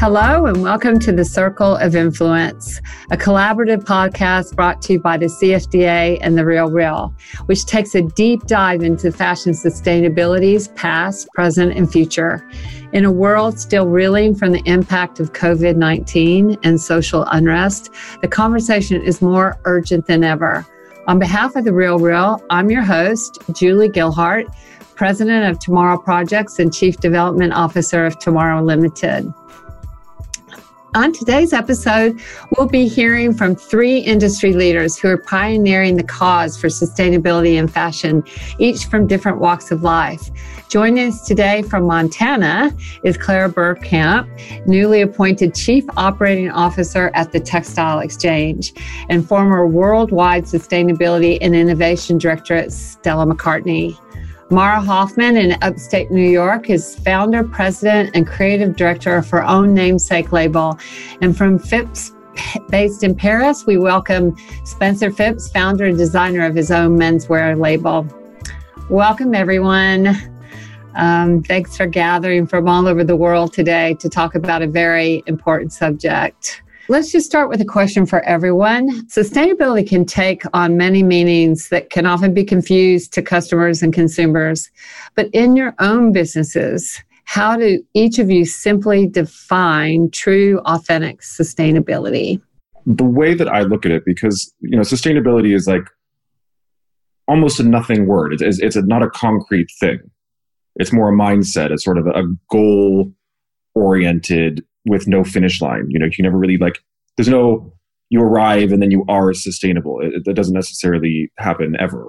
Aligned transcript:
Hello, 0.00 0.46
and 0.46 0.62
welcome 0.62 1.00
to 1.00 1.10
the 1.10 1.24
Circle 1.24 1.74
of 1.74 1.96
Influence, 1.96 2.80
a 3.10 3.16
collaborative 3.16 3.82
podcast 3.82 4.54
brought 4.54 4.80
to 4.82 4.92
you 4.92 5.00
by 5.00 5.16
the 5.16 5.26
CFDA 5.26 6.18
and 6.20 6.38
The 6.38 6.44
Real 6.44 6.70
Real, 6.70 7.12
which 7.46 7.66
takes 7.66 7.96
a 7.96 8.02
deep 8.02 8.46
dive 8.46 8.84
into 8.84 9.10
fashion 9.10 9.54
sustainability's 9.54 10.68
past, 10.68 11.28
present, 11.34 11.76
and 11.76 11.90
future. 11.90 12.48
In 12.92 13.06
a 13.06 13.10
world 13.10 13.58
still 13.58 13.88
reeling 13.88 14.36
from 14.36 14.52
the 14.52 14.62
impact 14.66 15.18
of 15.18 15.32
COVID 15.32 15.74
19 15.74 16.58
and 16.62 16.80
social 16.80 17.24
unrest, 17.32 17.90
the 18.22 18.28
conversation 18.28 19.02
is 19.02 19.20
more 19.20 19.58
urgent 19.64 20.06
than 20.06 20.22
ever. 20.22 20.64
On 21.08 21.18
behalf 21.18 21.56
of 21.56 21.64
The 21.64 21.72
Real 21.72 21.98
Real, 21.98 22.40
I'm 22.50 22.70
your 22.70 22.82
host, 22.82 23.38
Julie 23.52 23.88
Gilhart, 23.88 24.46
President 24.94 25.50
of 25.50 25.58
Tomorrow 25.58 25.98
Projects 25.98 26.60
and 26.60 26.72
Chief 26.72 26.98
Development 26.98 27.52
Officer 27.52 28.06
of 28.06 28.16
Tomorrow 28.20 28.62
Limited. 28.62 29.34
On 30.94 31.12
today's 31.12 31.52
episode, 31.52 32.18
we'll 32.56 32.66
be 32.66 32.88
hearing 32.88 33.34
from 33.34 33.54
three 33.54 33.98
industry 33.98 34.54
leaders 34.54 34.96
who 34.96 35.08
are 35.08 35.18
pioneering 35.18 35.96
the 35.96 36.02
cause 36.02 36.56
for 36.56 36.68
sustainability 36.68 37.56
in 37.56 37.68
fashion, 37.68 38.24
each 38.58 38.86
from 38.86 39.06
different 39.06 39.38
walks 39.38 39.70
of 39.70 39.82
life. 39.82 40.30
Joining 40.70 41.08
us 41.08 41.26
today 41.26 41.60
from 41.60 41.84
Montana 41.84 42.74
is 43.04 43.18
Claire 43.18 43.50
Bergkamp, 43.50 44.66
newly 44.66 45.02
appointed 45.02 45.54
Chief 45.54 45.84
Operating 45.98 46.50
Officer 46.50 47.10
at 47.12 47.32
the 47.32 47.40
Textile 47.40 47.98
Exchange 47.98 48.72
and 49.10 49.28
former 49.28 49.66
Worldwide 49.66 50.44
Sustainability 50.44 51.36
and 51.42 51.54
Innovation 51.54 52.16
Director 52.16 52.54
at 52.54 52.72
Stella 52.72 53.26
McCartney. 53.26 53.98
Mara 54.50 54.80
Hoffman 54.80 55.36
in 55.36 55.58
upstate 55.60 56.10
New 56.10 56.26
York 56.26 56.70
is 56.70 56.98
founder, 57.00 57.44
president, 57.44 58.16
and 58.16 58.26
creative 58.26 58.76
director 58.76 59.14
of 59.14 59.28
her 59.28 59.44
own 59.44 59.74
namesake 59.74 60.32
label. 60.32 60.78
And 61.20 61.36
from 61.36 61.58
Phipps 61.58 62.12
based 62.70 63.04
in 63.04 63.14
Paris, 63.14 63.66
we 63.66 63.76
welcome 63.76 64.34
Spencer 64.64 65.10
Phipps, 65.10 65.50
founder 65.50 65.84
and 65.84 65.98
designer 65.98 66.46
of 66.46 66.54
his 66.54 66.70
own 66.70 66.98
menswear 66.98 67.60
label. 67.60 68.06
Welcome, 68.88 69.34
everyone. 69.34 70.16
Um, 70.94 71.42
thanks 71.42 71.76
for 71.76 71.86
gathering 71.86 72.46
from 72.46 72.70
all 72.70 72.88
over 72.88 73.04
the 73.04 73.16
world 73.16 73.52
today 73.52 73.94
to 74.00 74.08
talk 74.08 74.34
about 74.34 74.62
a 74.62 74.66
very 74.66 75.22
important 75.26 75.74
subject. 75.74 76.62
Let's 76.90 77.12
just 77.12 77.26
start 77.26 77.50
with 77.50 77.60
a 77.60 77.66
question 77.66 78.06
for 78.06 78.22
everyone. 78.22 79.06
Sustainability 79.08 79.86
can 79.86 80.06
take 80.06 80.42
on 80.54 80.78
many 80.78 81.02
meanings 81.02 81.68
that 81.68 81.90
can 81.90 82.06
often 82.06 82.32
be 82.32 82.44
confused 82.44 83.12
to 83.12 83.20
customers 83.20 83.82
and 83.82 83.92
consumers. 83.92 84.70
But 85.14 85.28
in 85.34 85.54
your 85.54 85.74
own 85.80 86.12
businesses, 86.12 87.02
how 87.24 87.58
do 87.58 87.84
each 87.92 88.18
of 88.18 88.30
you 88.30 88.46
simply 88.46 89.06
define 89.06 90.10
true, 90.12 90.60
authentic 90.60 91.20
sustainability? 91.20 92.40
The 92.86 93.04
way 93.04 93.34
that 93.34 93.48
I 93.48 93.60
look 93.62 93.84
at 93.84 93.92
it, 93.92 94.06
because 94.06 94.50
you 94.60 94.74
know, 94.74 94.82
sustainability 94.82 95.54
is 95.54 95.66
like 95.66 95.86
almost 97.26 97.60
a 97.60 97.64
nothing 97.64 98.06
word. 98.06 98.32
It's, 98.32 98.60
it's 98.60 98.76
a, 98.76 98.82
not 98.82 99.02
a 99.02 99.10
concrete 99.10 99.70
thing. 99.78 100.00
It's 100.76 100.90
more 100.90 101.10
a 101.10 101.12
mindset. 101.12 101.70
It's 101.70 101.84
sort 101.84 101.98
of 101.98 102.06
a 102.06 102.22
goal 102.50 103.12
oriented 103.74 104.64
with 104.88 105.06
no 105.06 105.24
finish 105.24 105.60
line. 105.60 105.86
You 105.88 105.98
know, 105.98 106.06
you 106.06 106.22
never 106.22 106.38
really 106.38 106.56
like, 106.56 106.78
there's 107.16 107.28
no, 107.28 107.72
you 108.10 108.22
arrive 108.22 108.72
and 108.72 108.82
then 108.82 108.90
you 108.90 109.04
are 109.08 109.32
sustainable. 109.34 110.00
It, 110.00 110.24
that 110.24 110.34
doesn't 110.34 110.54
necessarily 110.54 111.30
happen 111.38 111.76
ever. 111.78 112.08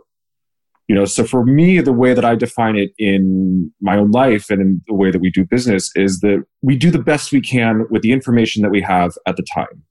You 0.87 0.95
know, 0.95 1.05
so 1.05 1.23
for 1.23 1.45
me, 1.45 1.81
the 1.81 1.93
way 1.93 2.15
that 2.15 2.25
I 2.25 2.35
define 2.35 2.75
it 2.75 2.91
in 2.97 3.71
my 3.79 3.97
own 3.97 4.09
life 4.09 4.49
and 4.49 4.59
in 4.59 4.81
the 4.87 4.95
way 4.95 5.11
that 5.11 5.21
we 5.21 5.29
do 5.29 5.45
business 5.45 5.91
is 5.95 6.19
that 6.21 6.43
we 6.63 6.75
do 6.75 6.89
the 6.89 6.97
best 6.97 7.31
we 7.31 7.41
can 7.41 7.85
with 7.91 8.01
the 8.01 8.11
information 8.11 8.63
that 8.63 8.71
we 8.71 8.81
have 8.81 9.13
at 9.27 9.37
the 9.37 9.43
time. 9.43 9.83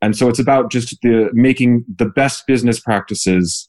And 0.00 0.16
so 0.16 0.28
it's 0.28 0.38
about 0.38 0.70
just 0.70 0.96
the 1.02 1.30
making 1.32 1.84
the 1.96 2.06
best 2.06 2.46
business 2.46 2.78
practices 2.78 3.68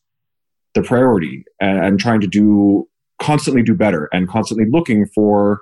the 0.74 0.82
priority 0.82 1.46
and, 1.60 1.84
and 1.84 2.00
trying 2.00 2.22
to 2.22 2.28
do 2.28 2.88
constantly 3.20 3.64
do 3.64 3.74
better 3.74 4.10
and 4.12 4.28
constantly 4.28 4.66
looking 4.70 5.06
for 5.16 5.62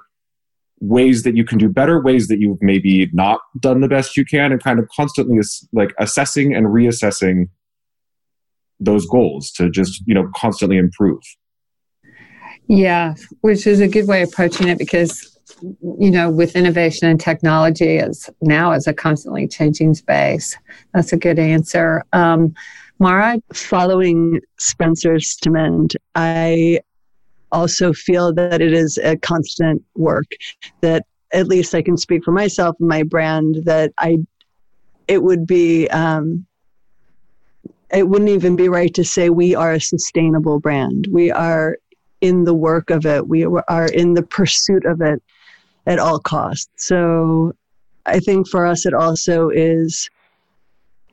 ways 0.82 1.24
that 1.24 1.38
you 1.38 1.46
can 1.46 1.58
do 1.58 1.70
better, 1.70 2.02
ways 2.02 2.28
that 2.28 2.40
you've 2.40 2.62
maybe 2.62 3.10
not 3.14 3.40
done 3.60 3.82
the 3.82 3.88
best 3.88 4.18
you 4.18 4.26
can, 4.26 4.52
and 4.52 4.62
kind 4.62 4.80
of 4.80 4.88
constantly 4.90 5.40
like 5.72 5.94
assessing 6.00 6.54
and 6.54 6.68
reassessing 6.68 7.48
those 8.80 9.06
goals 9.06 9.52
to 9.52 9.70
just 9.70 10.04
you 10.06 10.14
know 10.14 10.30
constantly 10.36 10.78
improve. 10.78 11.22
Yeah, 12.68 13.14
which 13.42 13.68
is 13.68 13.80
a 13.80 13.88
good 13.88 14.08
way 14.08 14.24
of 14.24 14.30
approaching 14.30 14.68
it 14.68 14.78
because 14.78 15.38
you 15.62 16.12
know 16.12 16.30
with 16.30 16.56
innovation 16.56 17.08
and 17.08 17.20
technology 17.20 17.98
is 17.98 18.30
now 18.42 18.72
is 18.72 18.88
a 18.88 18.94
constantly 18.94 19.48
changing 19.48 19.94
space. 19.94 20.58
That's 20.94 21.14
a 21.14 21.18
good 21.18 21.40
answer. 21.40 22.04
Um, 22.12 22.54
Mara, 23.00 23.40
following 23.54 24.42
Spencer's 24.60 25.36
demand, 25.42 25.98
I 26.14 26.82
also 27.52 27.94
feel 27.94 28.34
that 28.34 28.62
it 28.62 28.74
is 28.74 28.98
a 29.04 29.18
constant 29.18 29.84
work 29.96 30.32
that 30.82 31.06
at 31.34 31.48
least 31.48 31.74
I 31.76 31.82
can 31.82 31.98
speak 31.98 32.24
for 32.24 32.32
myself 32.32 32.76
and 32.80 32.90
my 32.90 33.04
brand 33.04 33.64
that 33.66 33.94
I 33.98 34.20
it 35.08 35.24
would 35.24 35.46
be 35.46 35.88
um, 35.90 36.46
it 37.94 38.08
wouldn't 38.08 38.30
even 38.30 38.56
be 38.56 38.70
right 38.70 38.94
to 38.94 39.04
say 39.04 39.30
we 39.30 39.56
are 39.56 39.74
a 39.74 39.82
sustainable 39.82 40.60
brand. 40.60 41.08
We 41.12 41.32
are 41.32 41.78
in 42.22 42.46
the 42.46 42.54
work 42.54 42.90
of 42.90 43.06
it. 43.06 43.28
We 43.28 43.46
are 43.46 43.88
in 43.88 44.14
the 44.14 44.24
pursuit 44.24 44.86
of 44.86 45.02
it 45.02 45.22
at 45.86 46.00
all 46.00 46.20
costs. 46.20 46.70
So 46.78 47.54
I 48.06 48.20
think 48.20 48.48
for 48.48 48.66
us 48.66 48.86
it 48.86 48.94
also 48.94 49.50
is 49.50 50.10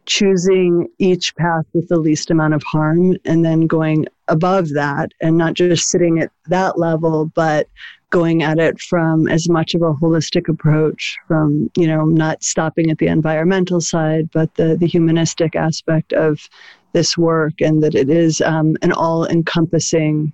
choosing 0.09 0.89
each 0.99 1.37
path 1.37 1.65
with 1.75 1.87
the 1.89 1.99
least 1.99 2.31
amount 2.31 2.55
of 2.55 2.63
harm 2.63 3.15
and 3.27 3.45
then 3.45 3.67
going 3.67 4.07
above 4.29 4.71
that 4.71 5.13
and 5.21 5.37
not 5.37 5.53
just 5.55 5.89
sitting 5.89 6.19
at 6.19 6.31
that 6.47 6.79
level 6.79 7.31
but 7.35 7.69
going 8.11 8.43
at 8.43 8.59
it 8.59 8.81
from 8.81 9.29
as 9.29 9.51
much 9.51 9.75
of 9.75 9.83
a 9.83 9.93
holistic 9.93 10.49
approach 10.49 11.17
from 11.29 11.71
you 11.77 11.87
know 11.87 12.07
not 12.07 12.43
stopping 12.43 12.91
at 12.91 12.97
the 12.97 13.07
environmental 13.07 13.83
side 13.83 14.31
but 14.33 14.55
the 14.55 14.77
the 14.77 14.87
humanistic 14.87 15.55
aspect 15.55 16.15
of 16.15 16.49
this 16.93 17.19
work 17.19 17.61
and 17.61 17.83
that 17.83 17.95
it 17.95 18.09
is 18.09 18.41
um, 18.41 18.77
an 18.81 18.93
all 18.93 19.27
encompassing 19.27 20.33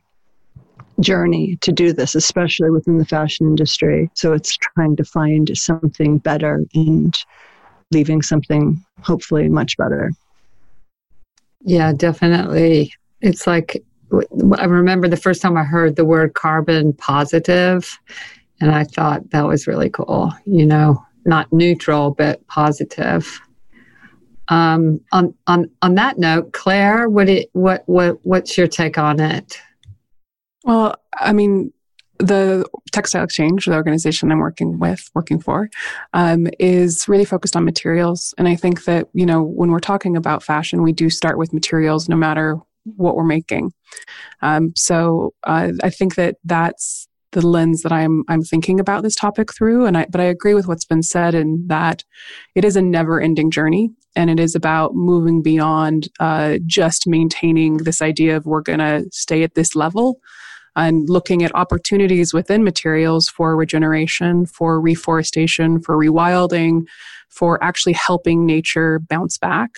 journey 1.01 1.56
to 1.61 1.73
do 1.73 1.93
this 1.93 2.15
especially 2.15 2.71
within 2.71 2.99
the 2.99 3.05
fashion 3.05 3.47
industry. 3.47 4.09
So 4.15 4.33
it's 4.33 4.56
trying 4.56 4.95
to 4.97 5.05
find 5.05 5.51
something 5.59 6.19
better 6.19 6.65
and 6.75 7.17
leaving 7.91 8.22
something 8.22 8.84
hopefully 9.03 9.49
much 9.49 9.77
better. 9.77 10.11
Yeah, 11.62 11.93
definitely. 11.93 12.93
It's 13.21 13.47
like 13.47 13.83
I 14.59 14.65
remember 14.65 15.09
the 15.09 15.17
first 15.17 15.43
time 15.43 15.56
I 15.56 15.65
heard 15.65 15.97
the 15.97 16.05
word 16.05 16.34
carbon 16.34 16.93
positive, 16.93 17.99
and 18.61 18.71
I 18.71 18.84
thought 18.84 19.31
that 19.31 19.47
was 19.47 19.67
really 19.67 19.91
cool. 19.91 20.33
You 20.44 20.67
know, 20.67 21.05
not 21.25 21.53
neutral, 21.53 22.12
but 22.12 22.47
positive. 22.47 23.41
Um, 24.49 25.00
on 25.11 25.34
on 25.47 25.71
on 25.81 25.94
that 25.94 26.19
note, 26.19 26.53
Claire, 26.53 27.09
what 27.09 27.28
it, 27.28 27.49
what 27.53 27.83
what 27.87 28.19
what's 28.25 28.59
your 28.59 28.69
take 28.69 28.99
on 28.99 29.21
it? 29.21 29.59
Well, 30.65 30.97
I 31.15 31.33
mean, 31.33 31.73
the 32.19 32.64
textile 32.92 33.25
exchange 33.25 33.66
the 33.66 33.75
organization 33.75 34.30
i'm 34.30 34.38
working 34.38 34.78
with 34.78 35.10
working 35.14 35.41
for 35.41 35.69
um, 36.12 36.47
is 36.60 37.08
really 37.08 37.25
focused 37.25 37.56
on 37.56 37.64
materials. 37.64 38.34
And 38.38 38.48
i 38.48 38.56
think 38.56 38.84
that 38.84 39.08
you 39.12 39.26
know 39.26 39.42
when 39.42 39.70
we're 39.70 39.80
talking 39.80 40.16
about 40.16 40.42
fashion 40.42 40.82
we 40.82 40.92
do 40.92 41.10
start 41.10 41.38
with 41.38 41.52
materials 41.52 42.08
no 42.08 42.16
matter 42.16 42.58
what 42.97 43.16
we're 43.16 43.25
making. 43.25 43.72
Um, 44.42 44.72
so 44.76 45.34
uh, 45.44 45.72
i 45.82 45.91
think 45.91 46.14
that 46.16 46.36
that's 46.44 47.08
the 47.32 47.44
lens 47.44 47.82
that 47.82 47.92
i'm 47.92 48.22
i'm 48.28 48.42
thinking 48.42 48.78
about 48.78 49.02
this 49.02 49.17
topic 49.17 49.52
through. 49.52 49.87
And 49.87 49.96
i 49.99 50.06
but 50.08 50.20
i 50.20 50.25
agree 50.25 50.55
with 50.55 50.69
what's 50.69 50.84
been 50.84 51.02
said 51.02 51.34
in 51.34 51.67
that 51.67 52.05
it 52.55 52.64
is 52.64 52.76
a 52.76 52.82
never 52.82 53.20
ending 53.20 53.50
journey. 53.50 53.90
And 54.17 54.31
it 54.31 54.38
is 54.38 54.55
about 54.55 54.94
moving 54.94 55.43
beyond 55.43 56.08
uh, 56.20 56.58
just 56.67 57.08
maintaining 57.08 57.78
this 57.78 58.00
idea 58.00 58.37
of 58.37 58.46
we're 58.46 58.60
going 58.60 58.78
to 58.78 59.06
stay 59.10 59.43
at 59.43 59.56
this 59.56 59.75
level 59.75 60.20
and 60.76 61.09
looking 61.09 61.43
at 61.43 61.55
opportunities 61.55 62.35
within 62.35 62.65
materials 62.65 63.29
for 63.29 63.56
regeneration, 63.56 64.47
for 64.47 64.81
reforestation, 64.81 65.81
for 65.81 65.97
rewilding, 65.97 66.82
for 67.29 67.62
actually 67.62 67.93
helping 67.93 68.47
nature 68.47 69.00
bounce 69.09 69.38
back. 69.38 69.71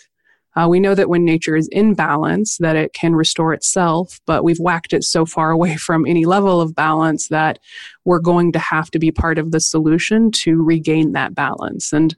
Uh, 0.57 0.67
we 0.67 0.81
know 0.81 0.95
that 0.95 1.11
when 1.11 1.25
nature 1.25 1.55
is 1.55 1.69
in 1.69 1.93
balance, 1.93 2.57
that 2.59 2.77
it 2.77 2.95
can 2.95 3.15
restore 3.15 3.53
itself, 3.53 4.21
but 4.27 4.43
we've 4.43 4.59
whacked 4.59 4.95
it 4.95 5.05
so 5.05 5.27
far 5.27 5.51
away 5.57 5.77
from 5.77 6.07
any 6.07 6.25
level 6.25 6.61
of 6.61 6.75
balance 6.75 7.29
that 7.29 7.59
we're 8.05 8.19
going 8.19 8.53
to 8.53 8.59
have 8.59 8.91
to 8.91 8.99
be 8.99 9.11
part 9.11 9.39
of 9.39 9.51
the 9.51 9.61
solution 9.61 10.31
to 10.31 10.63
regain 10.63 11.13
that 11.13 11.35
balance. 11.35 11.93
And 11.93 12.17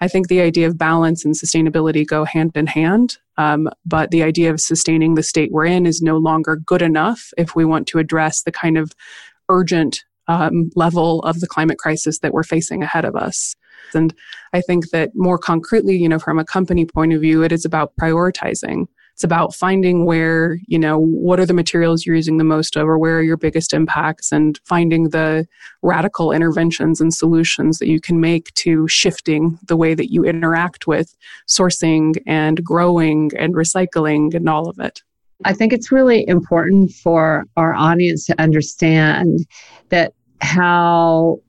I 0.00 0.08
think 0.08 0.28
the 0.28 0.40
idea 0.40 0.66
of 0.66 0.78
balance 0.78 1.24
and 1.24 1.34
sustainability 1.34 2.06
go 2.06 2.24
hand 2.24 2.52
in 2.54 2.66
hand. 2.66 3.18
Um, 3.38 3.68
but 3.84 4.10
the 4.10 4.22
idea 4.22 4.50
of 4.50 4.60
sustaining 4.60 5.14
the 5.14 5.22
state 5.22 5.52
we're 5.52 5.66
in 5.66 5.86
is 5.86 6.02
no 6.02 6.16
longer 6.16 6.56
good 6.56 6.82
enough 6.82 7.32
if 7.36 7.54
we 7.54 7.64
want 7.64 7.86
to 7.88 7.98
address 7.98 8.42
the 8.42 8.52
kind 8.52 8.78
of 8.78 8.92
urgent 9.48 10.04
um, 10.28 10.70
level 10.74 11.20
of 11.22 11.40
the 11.40 11.46
climate 11.46 11.78
crisis 11.78 12.18
that 12.20 12.32
we're 12.32 12.42
facing 12.42 12.82
ahead 12.82 13.04
of 13.04 13.14
us. 13.14 13.54
And 13.94 14.14
I 14.52 14.60
think 14.60 14.90
that 14.90 15.10
more 15.14 15.38
concretely, 15.38 15.96
you 15.96 16.08
know, 16.08 16.18
from 16.18 16.38
a 16.38 16.44
company 16.44 16.84
point 16.84 17.12
of 17.12 17.20
view, 17.20 17.42
it 17.42 17.52
is 17.52 17.64
about 17.64 17.92
prioritizing. 18.00 18.86
It's 19.16 19.24
about 19.24 19.54
finding 19.54 20.04
where, 20.04 20.58
you 20.66 20.78
know, 20.78 20.98
what 20.98 21.40
are 21.40 21.46
the 21.46 21.54
materials 21.54 22.04
you're 22.04 22.14
using 22.14 22.36
the 22.36 22.44
most 22.44 22.76
of 22.76 22.86
or 22.86 22.98
where 22.98 23.16
are 23.16 23.22
your 23.22 23.38
biggest 23.38 23.72
impacts 23.72 24.30
and 24.30 24.60
finding 24.64 25.04
the 25.04 25.48
radical 25.80 26.32
interventions 26.32 27.00
and 27.00 27.14
solutions 27.14 27.78
that 27.78 27.88
you 27.88 27.98
can 27.98 28.20
make 28.20 28.52
to 28.56 28.86
shifting 28.88 29.58
the 29.68 29.76
way 29.76 29.94
that 29.94 30.12
you 30.12 30.22
interact 30.22 30.86
with 30.86 31.16
sourcing 31.48 32.14
and 32.26 32.62
growing 32.62 33.30
and 33.38 33.54
recycling 33.54 34.34
and 34.34 34.50
all 34.50 34.68
of 34.68 34.78
it. 34.78 35.02
I 35.46 35.54
think 35.54 35.72
it's 35.72 35.90
really 35.90 36.28
important 36.28 36.90
for 36.90 37.46
our 37.56 37.72
audience 37.72 38.26
to 38.26 38.38
understand 38.38 39.46
that 39.88 40.12
how 40.42 41.40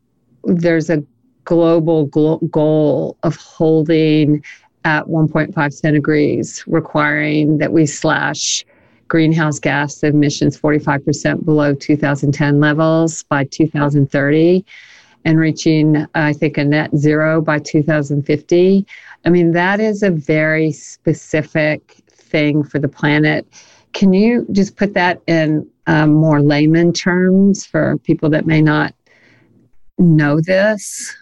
there's 0.46 0.90
a 0.90 1.04
global 1.44 2.06
goal 2.06 3.18
of 3.24 3.36
holding 3.36 4.42
at 4.88 5.06
1.5 5.08 5.54
centigrades, 5.54 6.64
requiring 6.66 7.58
that 7.58 7.74
we 7.74 7.86
slash 7.86 8.66
greenhouse 9.10 9.60
gas 9.60 10.02
emissions 10.02 10.58
45% 10.58 11.44
below 11.44 11.74
2010 11.76 12.62
levels 12.62 13.24
by 13.24 13.44
2030 13.44 14.66
and 15.26 15.38
reaching, 15.38 16.08
I 16.16 16.32
think, 16.32 16.58
a 16.58 16.64
net 16.64 16.96
zero 16.96 17.42
by 17.42 17.60
2050. 17.60 18.88
I 19.26 19.30
mean, 19.30 19.52
that 19.52 19.82
is 19.82 20.04
a 20.04 20.10
very 20.10 20.72
specific 20.72 21.98
thing 22.08 22.64
for 22.64 22.80
the 22.80 22.88
planet. 22.88 23.46
Can 23.92 24.14
you 24.14 24.48
just 24.54 24.78
put 24.78 24.94
that 24.94 25.22
in 25.28 25.70
um, 25.88 26.14
more 26.14 26.42
layman 26.42 26.94
terms 26.94 27.66
for 27.66 27.98
people 27.98 28.30
that 28.30 28.46
may 28.46 28.62
not 28.62 28.96
know 29.98 30.40
this? 30.40 31.14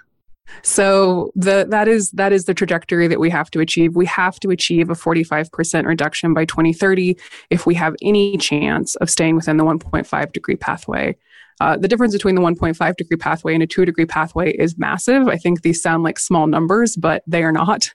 So 0.62 1.32
the 1.36 1.66
that 1.70 1.88
is 1.88 2.12
that 2.12 2.34
is 2.34 2.46
the 2.46 2.54
trajectory 2.54 3.08
that 3.08 3.20
we 3.20 3.30
have 3.30 3.52
to 3.52 3.60
achieve. 3.60 3.96
We 3.96 4.06
have 4.06 4.40
to 4.42 4.50
achieve 4.50 4.90
a 4.90 4.94
45% 4.94 5.86
reduction 5.86 6.34
by 6.34 6.46
2030 6.46 7.18
if 7.50 7.66
we 7.66 7.76
have 7.76 7.96
any 8.02 8.38
chance 8.38 8.96
of 8.96 9.10
staying 9.10 9.36
within 9.36 9.58
the 9.58 9.64
1.5 9.64 10.32
degree 10.32 10.56
pathway. 10.56 11.16
Uh, 11.62 11.78
the 11.78 11.88
difference 11.88 12.14
between 12.14 12.36
the 12.36 12.42
1.5 12.42 12.96
degree 12.98 13.18
pathway 13.18 13.54
and 13.54 13.64
a 13.64 13.68
2 13.68 13.86
degree 13.86 14.06
pathway 14.06 14.52
is 14.52 14.78
massive. 14.78 15.28
I 15.28 15.38
think 15.38 15.62
these 15.62 15.82
sound 15.82 16.04
like 16.04 16.20
small 16.20 16.48
numbers, 16.48 16.98
but 16.98 17.24
they 17.28 17.44
are 17.44 17.52
not. 17.52 17.90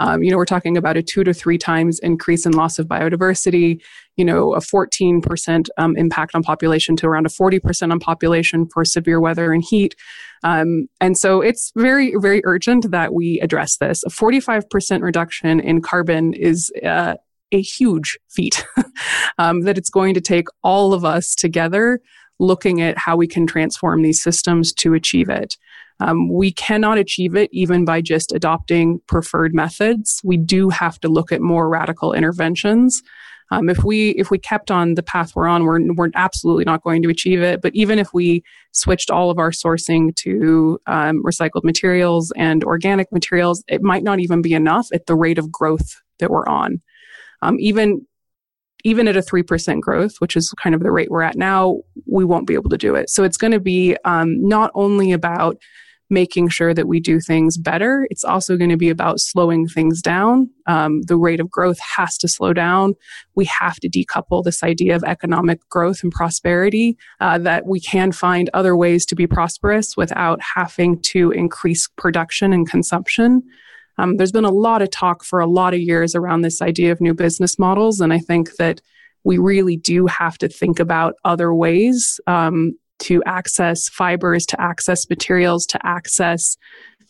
Um, 0.00 0.22
you 0.22 0.30
know, 0.30 0.36
we're 0.36 0.44
talking 0.44 0.76
about 0.76 0.98
a 0.98 1.02
two 1.02 1.24
to 1.24 1.32
three 1.32 1.56
times 1.56 1.98
increase 2.00 2.44
in 2.44 2.52
loss 2.52 2.78
of 2.78 2.86
biodiversity, 2.86 3.80
you 4.16 4.24
know, 4.24 4.54
a 4.54 4.60
14% 4.60 5.68
um, 5.76 5.96
impact 5.96 6.34
on 6.34 6.42
population 6.42 6.96
to 6.96 7.06
around 7.06 7.26
a 7.26 7.30
40% 7.30 7.92
on 7.92 7.98
population 7.98 8.66
for 8.72 8.84
severe 8.84 9.20
weather 9.20 9.52
and 9.52 9.62
heat. 9.62 9.94
Um, 10.42 10.88
and 11.00 11.16
so 11.18 11.40
it's 11.40 11.72
very, 11.76 12.14
very 12.16 12.40
urgent 12.44 12.90
that 12.90 13.12
we 13.12 13.40
address 13.40 13.76
this. 13.76 14.02
A 14.04 14.10
45% 14.10 15.02
reduction 15.02 15.60
in 15.60 15.82
carbon 15.82 16.32
is 16.32 16.72
uh, 16.84 17.16
a 17.52 17.60
huge 17.60 18.18
feat 18.30 18.66
um, 19.38 19.62
that 19.62 19.78
it's 19.78 19.90
going 19.90 20.14
to 20.14 20.20
take 20.20 20.48
all 20.62 20.92
of 20.92 21.04
us 21.04 21.34
together 21.34 22.00
looking 22.38 22.82
at 22.82 22.98
how 22.98 23.16
we 23.16 23.26
can 23.26 23.46
transform 23.46 24.02
these 24.02 24.22
systems 24.22 24.72
to 24.72 24.94
achieve 24.94 25.28
it. 25.28 25.56
Um, 26.00 26.30
we 26.30 26.52
cannot 26.52 26.98
achieve 26.98 27.34
it 27.34 27.48
even 27.52 27.84
by 27.84 28.02
just 28.02 28.32
adopting 28.32 29.00
preferred 29.06 29.54
methods. 29.54 30.20
We 30.22 30.36
do 30.36 30.68
have 30.68 31.00
to 31.00 31.08
look 31.08 31.32
at 31.32 31.40
more 31.40 31.68
radical 31.68 32.12
interventions. 32.12 33.02
Um, 33.50 33.68
if 33.68 33.84
we 33.84 34.10
if 34.10 34.30
we 34.30 34.38
kept 34.38 34.70
on 34.70 34.94
the 34.94 35.02
path 35.02 35.36
we're 35.36 35.46
on, 35.46 35.64
we're 35.64 35.80
we're 35.94 36.10
absolutely 36.14 36.64
not 36.64 36.82
going 36.82 37.02
to 37.02 37.08
achieve 37.08 37.42
it. 37.42 37.60
But 37.60 37.74
even 37.74 37.98
if 37.98 38.12
we 38.12 38.42
switched 38.72 39.10
all 39.10 39.30
of 39.30 39.38
our 39.38 39.50
sourcing 39.50 40.14
to 40.16 40.78
um, 40.86 41.22
recycled 41.22 41.64
materials 41.64 42.32
and 42.36 42.64
organic 42.64 43.10
materials, 43.12 43.62
it 43.68 43.82
might 43.82 44.02
not 44.02 44.20
even 44.20 44.42
be 44.42 44.54
enough 44.54 44.88
at 44.92 45.06
the 45.06 45.14
rate 45.14 45.38
of 45.38 45.50
growth 45.52 46.02
that 46.18 46.30
we're 46.30 46.46
on. 46.46 46.80
Um, 47.42 47.56
even 47.60 48.06
even 48.84 49.08
at 49.08 49.16
a 49.16 49.20
3% 49.20 49.80
growth, 49.80 50.14
which 50.18 50.36
is 50.36 50.54
kind 50.62 50.72
of 50.72 50.80
the 50.80 50.92
rate 50.92 51.10
we're 51.10 51.22
at 51.22 51.36
now, 51.36 51.80
we 52.06 52.24
won't 52.24 52.46
be 52.46 52.54
able 52.54 52.70
to 52.70 52.78
do 52.78 52.94
it. 52.94 53.10
So 53.10 53.24
it's 53.24 53.36
going 53.36 53.52
to 53.52 53.58
be 53.58 53.96
um, 54.04 54.46
not 54.46 54.70
only 54.74 55.10
about 55.10 55.56
making 56.08 56.48
sure 56.48 56.72
that 56.72 56.86
we 56.86 57.00
do 57.00 57.20
things 57.20 57.58
better, 57.58 58.06
it's 58.10 58.24
also 58.24 58.56
going 58.56 58.70
to 58.70 58.76
be 58.76 58.90
about 58.90 59.20
slowing 59.20 59.66
things 59.66 60.00
down. 60.00 60.48
Um, 60.66 61.02
the 61.02 61.16
rate 61.16 61.40
of 61.40 61.50
growth 61.50 61.78
has 61.96 62.16
to 62.18 62.28
slow 62.28 62.52
down. 62.52 62.94
We 63.34 63.44
have 63.46 63.76
to 63.76 63.88
decouple 63.88 64.44
this 64.44 64.62
idea 64.62 64.94
of 64.94 65.02
economic 65.04 65.68
growth 65.68 66.02
and 66.02 66.12
prosperity, 66.12 66.96
uh, 67.20 67.38
that 67.38 67.66
we 67.66 67.80
can 67.80 68.12
find 68.12 68.50
other 68.54 68.76
ways 68.76 69.04
to 69.06 69.16
be 69.16 69.26
prosperous 69.26 69.96
without 69.96 70.40
having 70.40 71.00
to 71.02 71.32
increase 71.32 71.88
production 71.96 72.52
and 72.52 72.68
consumption. 72.68 73.42
Um, 73.98 74.16
there's 74.16 74.32
been 74.32 74.44
a 74.44 74.50
lot 74.50 74.82
of 74.82 74.90
talk 74.90 75.24
for 75.24 75.40
a 75.40 75.46
lot 75.46 75.74
of 75.74 75.80
years 75.80 76.14
around 76.14 76.42
this 76.42 76.60
idea 76.60 76.92
of 76.92 77.00
new 77.00 77.14
business 77.14 77.58
models, 77.58 78.00
and 78.00 78.12
I 78.12 78.18
think 78.18 78.56
that 78.56 78.80
we 79.24 79.38
really 79.38 79.76
do 79.76 80.06
have 80.06 80.38
to 80.38 80.48
think 80.48 80.78
about 80.78 81.14
other 81.24 81.52
ways 81.52 82.20
um, 82.28 82.74
to 83.00 83.22
access 83.24 83.88
fibers, 83.88 84.46
to 84.46 84.60
access 84.60 85.08
materials, 85.08 85.66
to 85.66 85.86
access 85.86 86.56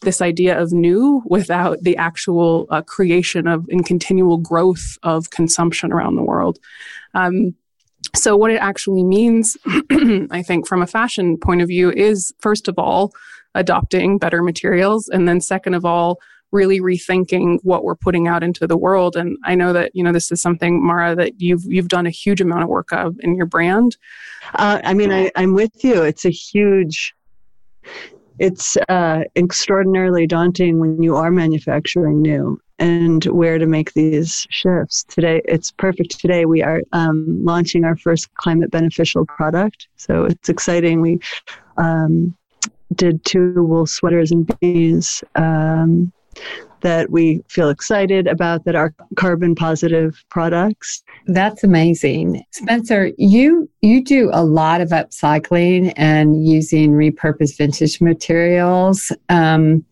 this 0.03 0.21
idea 0.21 0.61
of 0.61 0.73
new 0.73 1.23
without 1.27 1.79
the 1.83 1.97
actual 1.97 2.67
uh, 2.71 2.83
creation 2.83 3.47
of 3.47 3.67
and 3.69 3.87
continual 3.87 4.39
growth 4.39 4.99
of 5.03 5.31
consumption 5.31 5.93
around 5.93 6.17
the 6.17 6.23
world. 6.23 6.59
Um, 7.15 7.55
so, 8.15 8.37
what 8.37 8.51
it 8.51 8.61
actually 8.61 9.05
means, 9.05 9.57
I 10.31 10.43
think, 10.43 10.67
from 10.67 10.83
a 10.83 10.87
fashion 10.87 11.39
point 11.39 11.63
of 11.63 11.69
view, 11.69 11.91
is 11.91 12.33
first 12.41 12.69
of 12.69 12.79
all, 12.79 13.13
adopting 13.55 14.19
better 14.19 14.43
materials. 14.43 15.09
And 15.09 15.29
then, 15.29 15.41
second 15.41 15.75
of 15.75 15.85
all, 15.85 16.19
really 16.57 16.81
rethinking 16.81 17.59
what 17.63 17.85
we're 17.85 17.95
putting 17.95 18.27
out 18.27 18.43
into 18.43 18.67
the 18.67 18.77
world. 18.77 19.15
And 19.15 19.37
I 19.45 19.55
know 19.55 19.73
that 19.73 19.91
you 19.95 20.03
know 20.03 20.13
this 20.13 20.33
is 20.33 20.41
something, 20.41 20.85
Mara, 20.85 21.15
that 21.15 21.41
you've 21.41 21.65
you've 21.65 21.89
done 21.89 22.07
a 22.07 22.11
huge 22.11 22.41
amount 22.41 22.63
of 22.65 22.69
work 22.69 22.93
of 22.93 23.17
in 23.21 23.37
your 23.37 23.47
brand. 23.47 23.97
Uh, 24.55 24.81
I 24.83 24.95
mean, 24.95 25.13
I, 25.13 25.31
I'm 25.37 25.53
with 25.55 25.85
you. 25.85 26.03
It's 26.03 26.25
a 26.25 26.31
huge. 26.31 27.15
It's 28.39 28.77
uh, 28.89 29.21
extraordinarily 29.35 30.27
daunting 30.27 30.79
when 30.79 31.03
you 31.03 31.17
are 31.17 31.31
manufacturing 31.31 32.21
new 32.21 32.61
and 32.79 33.25
where 33.27 33.59
to 33.59 33.67
make 33.67 33.95
these 33.95 34.47
shifts. 34.51 35.05
Today, 35.05 35.41
it's 35.47 35.71
perfect. 35.73 36.21
Today, 36.21 36.45
we 36.45 36.63
are 36.63 36.83
um, 36.93 37.25
launching 37.43 37.85
our 37.85 37.97
first 37.97 38.35
climate 38.35 38.71
beneficial 38.71 39.25
product. 39.25 39.89
So 39.97 40.25
it's 40.25 40.51
exciting. 40.51 41.01
We 41.01 41.19
um, 41.79 42.37
did 42.95 43.25
two 43.25 43.55
wool 43.57 43.87
sweaters 43.87 44.31
and 44.31 44.47
beanies 44.47 45.23
um, 45.35 46.13
that 46.83 47.11
we 47.11 47.43
feel 47.49 47.69
excited 47.69 48.27
about 48.27 48.65
that 48.65 48.75
are 48.75 48.95
carbon 49.17 49.55
positive 49.55 50.25
products. 50.29 51.03
That's 51.27 51.65
amazing. 51.65 52.45
Spencer, 52.53 53.11
you 53.19 53.69
you 53.81 54.05
do 54.05 54.31
a 54.33 54.45
lot 54.45 54.81
of 54.81 54.91
upcycling 54.91 55.93
and 55.97 56.47
using 56.47 56.93
repurposed 56.93 57.57
vintage 57.57 58.01
materials. 58.01 59.11
Um, 59.29 59.85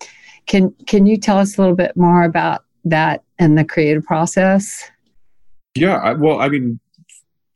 can 0.47 0.75
can 0.87 1.07
you 1.07 1.17
tell 1.17 1.39
us 1.39 1.57
a 1.57 1.61
little 1.61 1.77
bit 1.77 1.97
more 1.97 2.23
about 2.23 2.65
that 2.85 3.23
and 3.39 3.57
the 3.59 3.65
creative 3.65 4.05
process? 4.05 4.91
Yeah, 5.75 5.97
I, 5.97 6.13
well, 6.13 6.41
I 6.41 6.49
mean, 6.49 6.79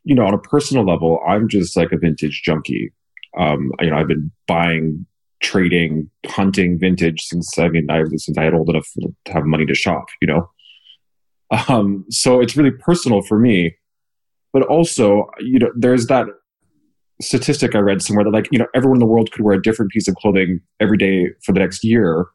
you 0.04 0.14
know, 0.14 0.26
on 0.26 0.34
a 0.34 0.38
personal 0.38 0.84
level, 0.84 1.20
I'm 1.26 1.48
just 1.48 1.76
like 1.76 1.92
a 1.92 1.98
vintage 1.98 2.42
junkie. 2.42 2.92
Um, 3.38 3.70
you 3.80 3.90
know, 3.90 3.96
I've 3.96 4.08
been 4.08 4.32
buying 4.46 5.06
trading, 5.40 6.10
hunting 6.26 6.78
vintage 6.78 7.22
since 7.22 7.58
I 7.58 7.68
mean 7.68 7.90
I 7.90 8.02
since 8.16 8.36
I 8.36 8.44
had 8.44 8.54
old 8.54 8.70
enough 8.70 8.88
to 9.26 9.32
have 9.32 9.44
money 9.44 9.66
to 9.66 9.74
shop, 9.74 10.06
you 10.20 10.28
know. 10.28 10.50
Um, 11.68 12.04
so 12.10 12.40
it's 12.40 12.56
really 12.56 12.70
personal 12.70 13.22
for 13.22 13.38
me, 13.38 13.76
but 14.52 14.62
also 14.62 15.30
you 15.40 15.58
know 15.58 15.70
there's 15.76 16.06
that 16.06 16.26
statistic 17.20 17.74
I 17.74 17.78
read 17.78 18.02
somewhere 18.02 18.24
that 18.24 18.32
like 18.32 18.48
you 18.52 18.58
know 18.58 18.66
everyone 18.74 18.96
in 18.96 19.00
the 19.00 19.06
world 19.06 19.32
could 19.32 19.44
wear 19.44 19.56
a 19.56 19.62
different 19.62 19.90
piece 19.90 20.08
of 20.08 20.14
clothing 20.16 20.60
every 20.80 20.98
day 20.98 21.28
for 21.44 21.52
the 21.52 21.60
next 21.60 21.84
year 21.84 22.26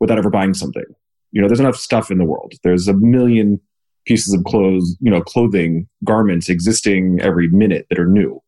without 0.00 0.18
ever 0.18 0.30
buying 0.30 0.54
something. 0.54 0.84
You 1.32 1.42
know, 1.42 1.48
there's 1.48 1.60
enough 1.60 1.76
stuff 1.76 2.10
in 2.10 2.18
the 2.18 2.24
world. 2.24 2.54
There's 2.62 2.88
a 2.88 2.94
million 2.94 3.60
pieces 4.06 4.34
of 4.34 4.44
clothes, 4.44 4.96
you 5.00 5.10
know, 5.10 5.20
clothing, 5.20 5.88
garments 6.04 6.48
existing 6.48 7.20
every 7.20 7.48
minute 7.48 7.86
that 7.90 7.98
are 7.98 8.06
new. 8.06 8.40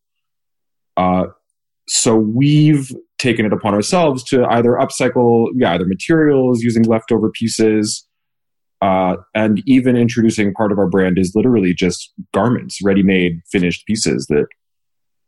Uh, 0.95 1.25
so 1.87 2.15
we've 2.15 2.91
taken 3.17 3.45
it 3.45 3.53
upon 3.53 3.73
ourselves 3.73 4.23
to 4.25 4.45
either 4.45 4.71
upcycle, 4.71 5.47
yeah, 5.55 5.73
either 5.73 5.85
materials 5.85 6.61
using 6.61 6.83
leftover 6.83 7.29
pieces, 7.29 8.07
uh, 8.81 9.15
and 9.33 9.63
even 9.65 9.95
introducing 9.95 10.53
part 10.53 10.71
of 10.71 10.77
our 10.77 10.87
brand 10.87 11.17
is 11.17 11.33
literally 11.35 11.73
just 11.73 12.13
garments, 12.33 12.79
ready-made, 12.83 13.41
finished 13.51 13.85
pieces 13.87 14.27
that 14.27 14.45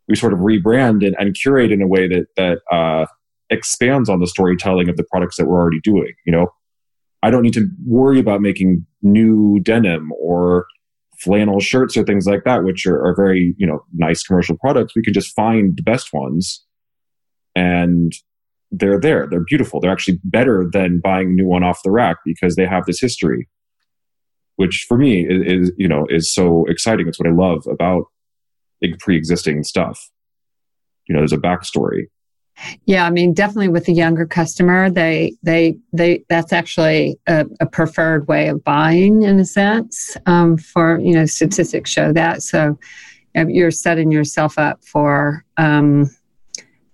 we 0.07 0.15
sort 0.15 0.33
of 0.33 0.39
rebrand 0.39 1.05
and, 1.05 1.15
and 1.19 1.35
curate 1.35 1.71
in 1.71 1.81
a 1.81 1.87
way 1.87 2.07
that 2.07 2.27
that 2.35 2.59
uh, 2.71 3.05
expands 3.49 4.09
on 4.09 4.19
the 4.19 4.27
storytelling 4.27 4.89
of 4.89 4.97
the 4.97 5.05
products 5.11 5.37
that 5.37 5.45
we're 5.45 5.59
already 5.59 5.79
doing. 5.81 6.13
You 6.25 6.31
know, 6.31 6.47
I 7.23 7.31
don't 7.31 7.41
need 7.41 7.53
to 7.53 7.67
worry 7.85 8.19
about 8.19 8.41
making 8.41 8.85
new 9.01 9.59
denim 9.61 10.11
or 10.19 10.65
flannel 11.19 11.59
shirts 11.59 11.97
or 11.97 12.03
things 12.03 12.25
like 12.25 12.43
that, 12.45 12.63
which 12.63 12.85
are, 12.85 13.03
are 13.03 13.15
very 13.15 13.55
you 13.57 13.65
know 13.65 13.83
nice 13.93 14.21
commercial 14.21 14.57
products. 14.57 14.95
We 14.95 15.01
can 15.01 15.13
just 15.13 15.35
find 15.35 15.75
the 15.75 15.83
best 15.83 16.13
ones 16.13 16.63
and 17.59 18.13
they're 18.71 18.99
there. 18.99 19.27
They're 19.27 19.43
beautiful. 19.43 19.79
They're 19.79 19.91
actually 19.91 20.19
better 20.23 20.69
than 20.71 21.01
buying 21.03 21.29
a 21.29 21.33
new 21.33 21.47
one 21.47 21.63
off 21.63 21.83
the 21.83 21.91
rack 21.91 22.17
because 22.23 22.55
they 22.55 22.65
have 22.65 22.85
this 22.85 23.01
history, 23.01 23.49
which 24.55 24.85
for 24.87 24.97
me 24.97 25.25
is, 25.27 25.41
is 25.53 25.71
you 25.77 25.87
know 25.87 26.05
is 26.09 26.33
so 26.33 26.65
exciting. 26.67 27.07
It's 27.07 27.19
what 27.19 27.27
I 27.27 27.33
love 27.33 27.65
about 27.67 28.05
pre-existing 28.99 29.63
stuff. 29.63 30.09
You 31.07 31.13
know, 31.13 31.21
there's 31.21 31.33
a 31.33 31.37
backstory. 31.37 32.05
Yeah, 32.85 33.05
I 33.05 33.09
mean, 33.09 33.33
definitely 33.33 33.69
with 33.69 33.85
the 33.85 33.93
younger 33.93 34.25
customer, 34.25 34.89
they 34.89 35.35
they 35.43 35.77
they 35.91 36.23
that's 36.29 36.53
actually 36.53 37.19
a, 37.27 37.45
a 37.59 37.65
preferred 37.65 38.27
way 38.27 38.49
of 38.49 38.63
buying 38.63 39.23
in 39.23 39.39
a 39.39 39.45
sense. 39.45 40.15
Um, 40.25 40.57
for 40.57 40.99
you 40.99 41.13
know, 41.13 41.25
statistics 41.25 41.89
show 41.89 42.13
that. 42.13 42.43
So 42.43 42.77
you're 43.35 43.71
setting 43.71 44.11
yourself 44.11 44.57
up 44.57 44.83
for 44.83 45.45
um, 45.57 46.09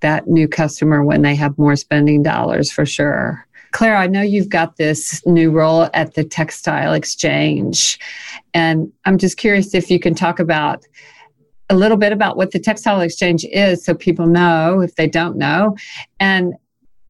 that 0.05 0.27
new 0.27 0.47
customer 0.47 1.03
when 1.03 1.23
they 1.23 1.33
have 1.33 1.57
more 1.57 1.75
spending 1.75 2.21
dollars 2.21 2.71
for 2.71 2.85
sure. 2.85 3.43
Claire, 3.71 3.97
I 3.97 4.05
know 4.05 4.21
you've 4.21 4.49
got 4.49 4.77
this 4.77 5.25
new 5.25 5.49
role 5.49 5.89
at 5.95 6.13
the 6.13 6.23
Textile 6.23 6.93
Exchange, 6.93 7.97
and 8.53 8.93
I'm 9.05 9.17
just 9.17 9.37
curious 9.37 9.73
if 9.73 9.89
you 9.89 9.99
can 9.99 10.13
talk 10.13 10.39
about 10.39 10.85
a 11.71 11.75
little 11.75 11.97
bit 11.97 12.11
about 12.11 12.37
what 12.37 12.51
the 12.51 12.59
Textile 12.59 13.01
Exchange 13.01 13.45
is, 13.45 13.83
so 13.83 13.95
people 13.95 14.27
know 14.27 14.79
if 14.79 14.93
they 14.93 15.07
don't 15.07 15.37
know, 15.37 15.75
and 16.19 16.53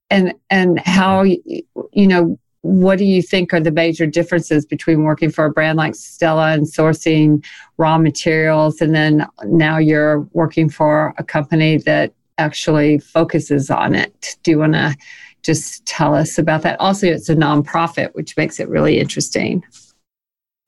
and 0.09 0.33
and 0.49 0.79
how 0.79 1.23
you 1.23 2.07
know 2.07 2.39
what 2.61 2.97
do 2.97 3.03
you 3.03 3.21
think 3.21 3.53
are 3.53 3.59
the 3.59 3.71
major 3.71 4.07
differences 4.07 4.65
between 4.65 5.03
working 5.03 5.29
for 5.29 5.43
a 5.43 5.51
brand 5.51 5.77
like 5.77 5.95
Stella 5.95 6.53
and 6.53 6.65
sourcing 6.65 7.43
raw 7.77 7.97
materials, 7.97 8.79
and 8.79 8.95
then 8.95 9.27
now 9.43 9.77
you're 9.77 10.21
working 10.31 10.69
for 10.69 11.13
a 11.17 11.23
company 11.25 11.75
that 11.79 12.13
actually 12.37 12.99
focuses 12.99 13.69
on 13.69 13.95
it? 13.95 14.37
Do 14.43 14.51
you 14.51 14.59
want 14.59 14.73
to 14.73 14.95
just 15.43 15.85
tell 15.85 16.15
us 16.15 16.37
about 16.37 16.63
that? 16.63 16.79
Also, 16.79 17.07
it's 17.07 17.29
a 17.29 17.35
nonprofit, 17.35 18.13
which 18.13 18.35
makes 18.37 18.59
it 18.59 18.69
really 18.69 18.99
interesting. 18.99 19.63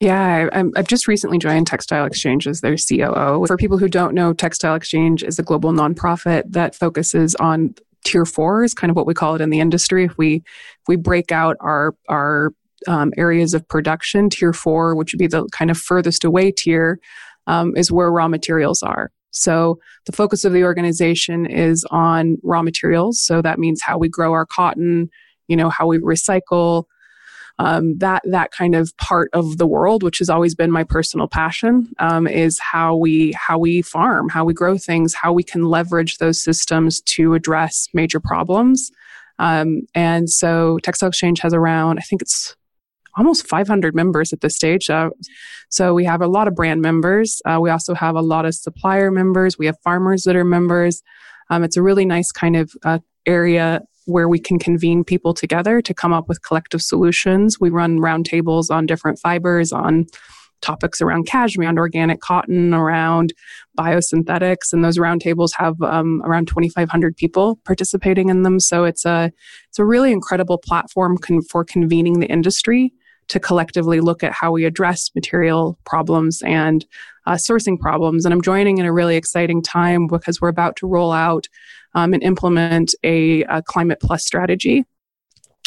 Yeah, 0.00 0.48
I, 0.52 0.64
have 0.76 0.86
just 0.86 1.08
recently 1.08 1.38
joined 1.38 1.66
Textile 1.66 2.04
Exchange 2.06 2.46
as 2.46 2.60
their 2.60 2.76
COO. 2.76 3.44
For 3.46 3.56
people 3.56 3.78
who 3.78 3.88
don't 3.88 4.14
know, 4.14 4.32
Textile 4.32 4.76
Exchange 4.76 5.24
is 5.24 5.40
a 5.40 5.42
global 5.42 5.72
nonprofit 5.72 6.44
that 6.52 6.76
focuses 6.76 7.34
on 7.36 7.74
tier 8.04 8.24
four 8.24 8.62
is 8.62 8.74
kind 8.74 8.90
of 8.90 8.96
what 8.96 9.06
we 9.06 9.14
call 9.14 9.34
it 9.34 9.40
in 9.40 9.50
the 9.50 9.58
industry. 9.58 10.04
If 10.04 10.16
we 10.16 10.36
if 10.36 10.86
we 10.86 10.94
break 10.94 11.32
out 11.32 11.56
our 11.60 11.96
our 12.08 12.52
um, 12.86 13.12
areas 13.16 13.54
of 13.54 13.66
production, 13.66 14.30
tier 14.30 14.52
four, 14.52 14.94
which 14.94 15.12
would 15.12 15.18
be 15.18 15.26
the 15.26 15.48
kind 15.50 15.68
of 15.68 15.76
furthest 15.76 16.22
away 16.22 16.52
tier, 16.52 17.00
um, 17.48 17.76
is 17.76 17.90
where 17.90 18.10
raw 18.10 18.28
materials 18.28 18.84
are. 18.84 19.10
So 19.38 19.78
the 20.06 20.12
focus 20.12 20.44
of 20.44 20.52
the 20.52 20.64
organization 20.64 21.46
is 21.46 21.84
on 21.90 22.38
raw 22.42 22.62
materials. 22.62 23.20
So 23.20 23.42
that 23.42 23.58
means 23.58 23.82
how 23.82 23.98
we 23.98 24.08
grow 24.08 24.32
our 24.32 24.46
cotton, 24.46 25.10
you 25.46 25.56
know, 25.56 25.70
how 25.70 25.86
we 25.86 25.98
recycle, 25.98 26.84
um, 27.58 27.98
that 27.98 28.22
that 28.24 28.52
kind 28.52 28.74
of 28.74 28.96
part 28.98 29.30
of 29.32 29.58
the 29.58 29.66
world, 29.66 30.02
which 30.02 30.18
has 30.18 30.30
always 30.30 30.54
been 30.54 30.70
my 30.70 30.84
personal 30.84 31.26
passion, 31.26 31.92
um, 31.98 32.26
is 32.28 32.58
how 32.60 32.94
we 32.94 33.32
how 33.32 33.58
we 33.58 33.82
farm, 33.82 34.28
how 34.28 34.44
we 34.44 34.54
grow 34.54 34.78
things, 34.78 35.14
how 35.14 35.32
we 35.32 35.42
can 35.42 35.64
leverage 35.64 36.18
those 36.18 36.42
systems 36.42 37.00
to 37.02 37.34
address 37.34 37.88
major 37.92 38.20
problems. 38.20 38.92
Um, 39.40 39.82
and 39.94 40.30
so, 40.30 40.78
Textile 40.82 41.08
Exchange 41.08 41.40
has 41.40 41.54
around, 41.54 41.98
I 41.98 42.02
think 42.02 42.22
it's 42.22 42.56
almost 43.18 43.46
500 43.46 43.94
members 43.94 44.32
at 44.32 44.40
this 44.40 44.56
stage. 44.56 44.88
Uh, 44.88 45.10
so 45.68 45.92
we 45.92 46.04
have 46.04 46.22
a 46.22 46.28
lot 46.28 46.48
of 46.48 46.54
brand 46.54 46.80
members. 46.80 47.42
Uh, 47.44 47.58
we 47.60 47.68
also 47.68 47.94
have 47.94 48.14
a 48.14 48.22
lot 48.22 48.46
of 48.46 48.54
supplier 48.54 49.10
members. 49.10 49.58
We 49.58 49.66
have 49.66 49.76
farmers 49.82 50.22
that 50.22 50.36
are 50.36 50.44
members. 50.44 51.02
Um, 51.50 51.64
it's 51.64 51.76
a 51.76 51.82
really 51.82 52.06
nice 52.06 52.30
kind 52.30 52.56
of 52.56 52.72
uh, 52.84 53.00
area 53.26 53.82
where 54.06 54.28
we 54.28 54.38
can 54.38 54.58
convene 54.58 55.04
people 55.04 55.34
together 55.34 55.82
to 55.82 55.92
come 55.92 56.14
up 56.14 56.28
with 56.28 56.42
collective 56.42 56.80
solutions. 56.80 57.60
We 57.60 57.68
run 57.68 57.98
roundtables 57.98 58.70
on 58.70 58.86
different 58.86 59.18
fibers, 59.18 59.70
on 59.72 60.06
topics 60.62 61.00
around 61.00 61.26
cashmere, 61.26 61.68
on 61.68 61.78
organic 61.78 62.20
cotton, 62.20 62.72
around 62.74 63.32
biosynthetics, 63.78 64.72
and 64.72 64.84
those 64.84 64.98
roundtables 64.98 65.50
have 65.56 65.80
um, 65.82 66.22
around 66.24 66.48
2,500 66.48 67.16
people 67.16 67.60
participating 67.64 68.28
in 68.28 68.42
them. 68.42 68.58
So 68.60 68.84
it's 68.84 69.04
a 69.04 69.30
it's 69.68 69.78
a 69.78 69.84
really 69.84 70.10
incredible 70.10 70.58
platform 70.58 71.18
con- 71.18 71.42
for 71.42 71.64
convening 71.64 72.20
the 72.20 72.26
industry 72.26 72.92
to 73.28 73.40
collectively 73.40 74.00
look 74.00 74.24
at 74.24 74.32
how 74.32 74.50
we 74.50 74.64
address 74.64 75.10
material 75.14 75.78
problems 75.84 76.42
and 76.42 76.84
uh, 77.26 77.32
sourcing 77.32 77.78
problems. 77.78 78.24
And 78.24 78.32
I'm 78.32 78.42
joining 78.42 78.78
in 78.78 78.86
a 78.86 78.92
really 78.92 79.16
exciting 79.16 79.62
time 79.62 80.06
because 80.06 80.40
we're 80.40 80.48
about 80.48 80.76
to 80.76 80.86
roll 80.86 81.12
out 81.12 81.46
um, 81.94 82.14
and 82.14 82.22
implement 82.22 82.94
a, 83.04 83.44
a, 83.44 83.62
Climate 83.62 84.00
Plus 84.00 84.24
strategy. 84.24 84.84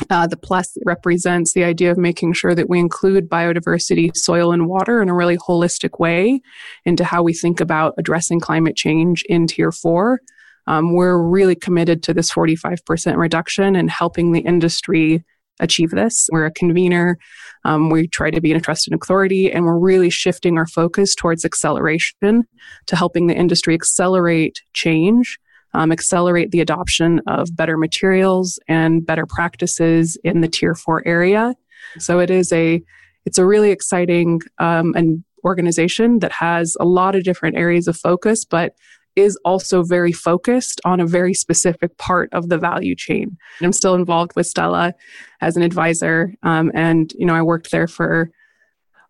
Uh, 0.10 0.26
the 0.26 0.38
plus 0.38 0.76
represents 0.84 1.54
the 1.54 1.64
idea 1.64 1.92
of 1.92 1.98
making 1.98 2.34
sure 2.34 2.56
that 2.56 2.68
we 2.68 2.80
include 2.80 3.30
biodiversity, 3.30 4.16
soil, 4.18 4.52
and 4.52 4.68
water 4.68 5.00
in 5.00 5.10
a 5.10 5.14
really 5.14 5.38
holistic 5.38 6.00
way 6.00 6.42
into 6.86 7.04
how 7.04 7.22
we 7.22 7.34
think 7.34 7.60
about 7.60 7.94
addressing 8.00 8.40
climate 8.40 8.76
change 8.76 9.24
in 9.30 9.46
Tier 9.46 9.72
4. 9.72 10.20
Um, 10.66 10.96
we're 10.96 11.22
really 11.22 11.56
committed 11.56 12.02
to 12.04 12.14
this 12.14 12.32
45% 12.32 13.18
reduction 13.18 13.76
and 13.76 13.92
helping 13.92 14.32
the 14.32 14.40
industry 14.40 15.24
achieve 15.60 15.92
this. 15.92 16.28
We're 16.32 16.46
a 16.46 16.52
convener. 16.52 17.18
Um, 17.64 17.90
we 17.90 18.08
try 18.08 18.32
to 18.32 18.42
be 18.42 18.52
a 18.54 18.60
trusted 18.60 18.94
authority, 18.94 19.52
and 19.52 19.66
we're 19.66 19.78
really 19.78 20.10
shifting 20.10 20.58
our 20.58 20.68
focus 20.68 21.14
towards 21.16 21.46
acceleration 21.46 22.44
to 22.88 22.96
helping 22.96 23.28
the 23.28 23.36
industry 23.36 23.74
accelerate 23.74 24.62
change, 24.74 25.38
um, 25.74 25.92
accelerate 25.92 26.52
the 26.52 26.62
adoption 26.62 27.22
of 27.28 27.56
better 27.56 27.78
materials 27.78 28.60
and 28.68 29.06
better 29.06 29.26
practices 29.26 30.18
in 30.24 30.42
the 30.42 30.48
tier 30.48 30.76
four 30.76 31.04
area. 31.06 31.54
So 32.00 32.20
it 32.20 32.30
is 32.30 32.52
a 32.52 32.82
it's 33.26 33.38
a 33.38 33.46
really 33.46 33.70
exciting 33.70 34.42
um, 34.58 34.94
and 34.96 35.24
organization 35.46 36.20
that 36.20 36.32
has 36.32 36.76
a 36.80 36.86
lot 36.86 37.16
of 37.16 37.24
different 37.24 37.58
areas 37.58 37.88
of 37.88 37.98
focus, 37.98 38.46
but 38.46 38.74
is 39.16 39.38
also 39.44 39.84
very 39.84 40.12
focused 40.12 40.80
on 40.86 41.00
a 41.00 41.06
very 41.06 41.34
specific 41.34 41.98
part 41.98 42.30
of 42.34 42.50
the 42.50 42.58
value 42.58 42.96
chain. 42.96 43.38
I'm 43.62 43.74
still 43.74 43.96
involved 43.96 44.34
with 44.36 44.48
Stella 44.48 44.94
as 45.42 45.58
an 45.58 45.64
advisor, 45.64 46.34
um, 46.44 46.72
and 46.74 47.12
you 47.18 47.26
know 47.26 47.36
I 47.36 47.42
worked 47.42 47.72
there 47.72 47.88
for 47.88 48.32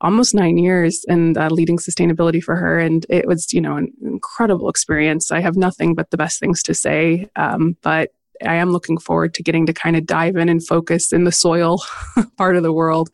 almost 0.01 0.33
nine 0.33 0.57
years 0.57 1.05
and 1.07 1.37
uh, 1.37 1.49
leading 1.49 1.77
sustainability 1.77 2.41
for 2.41 2.55
her, 2.55 2.79
and 2.79 3.05
it 3.09 3.27
was 3.27 3.53
you 3.53 3.61
know 3.61 3.77
an 3.77 3.91
incredible 4.01 4.69
experience. 4.69 5.31
I 5.31 5.39
have 5.39 5.55
nothing 5.55 5.95
but 5.95 6.09
the 6.09 6.17
best 6.17 6.39
things 6.39 6.63
to 6.63 6.73
say, 6.73 7.29
um, 7.35 7.77
but 7.81 8.11
I 8.43 8.55
am 8.55 8.71
looking 8.71 8.97
forward 8.97 9.33
to 9.35 9.43
getting 9.43 9.65
to 9.65 9.73
kind 9.73 9.95
of 9.95 10.05
dive 10.05 10.35
in 10.35 10.49
and 10.49 10.65
focus 10.65 11.11
in 11.11 11.23
the 11.23 11.31
soil 11.31 11.81
part 12.37 12.55
of 12.55 12.63
the 12.63 12.73
world. 12.73 13.09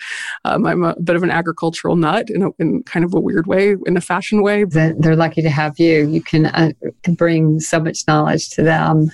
Um, 0.46 0.66
I'm 0.66 0.84
a 0.84 1.00
bit 1.00 1.16
of 1.16 1.24
an 1.24 1.32
agricultural 1.32 1.96
nut 1.96 2.30
in, 2.30 2.44
a, 2.44 2.50
in 2.60 2.84
kind 2.84 3.06
of 3.06 3.14
a 3.14 3.20
weird 3.20 3.48
way, 3.48 3.76
in 3.86 3.98
a 3.98 4.02
fashion 4.02 4.42
way. 4.42 4.64
They're 4.64 5.16
lucky 5.16 5.42
to 5.42 5.50
have 5.50 5.80
you. 5.80 6.08
You 6.08 6.22
can 6.22 6.48
uh, 6.48 6.72
bring 7.10 7.60
so 7.60 7.80
much 7.80 8.08
knowledge 8.08 8.50
to 8.52 8.64
them. 8.64 9.12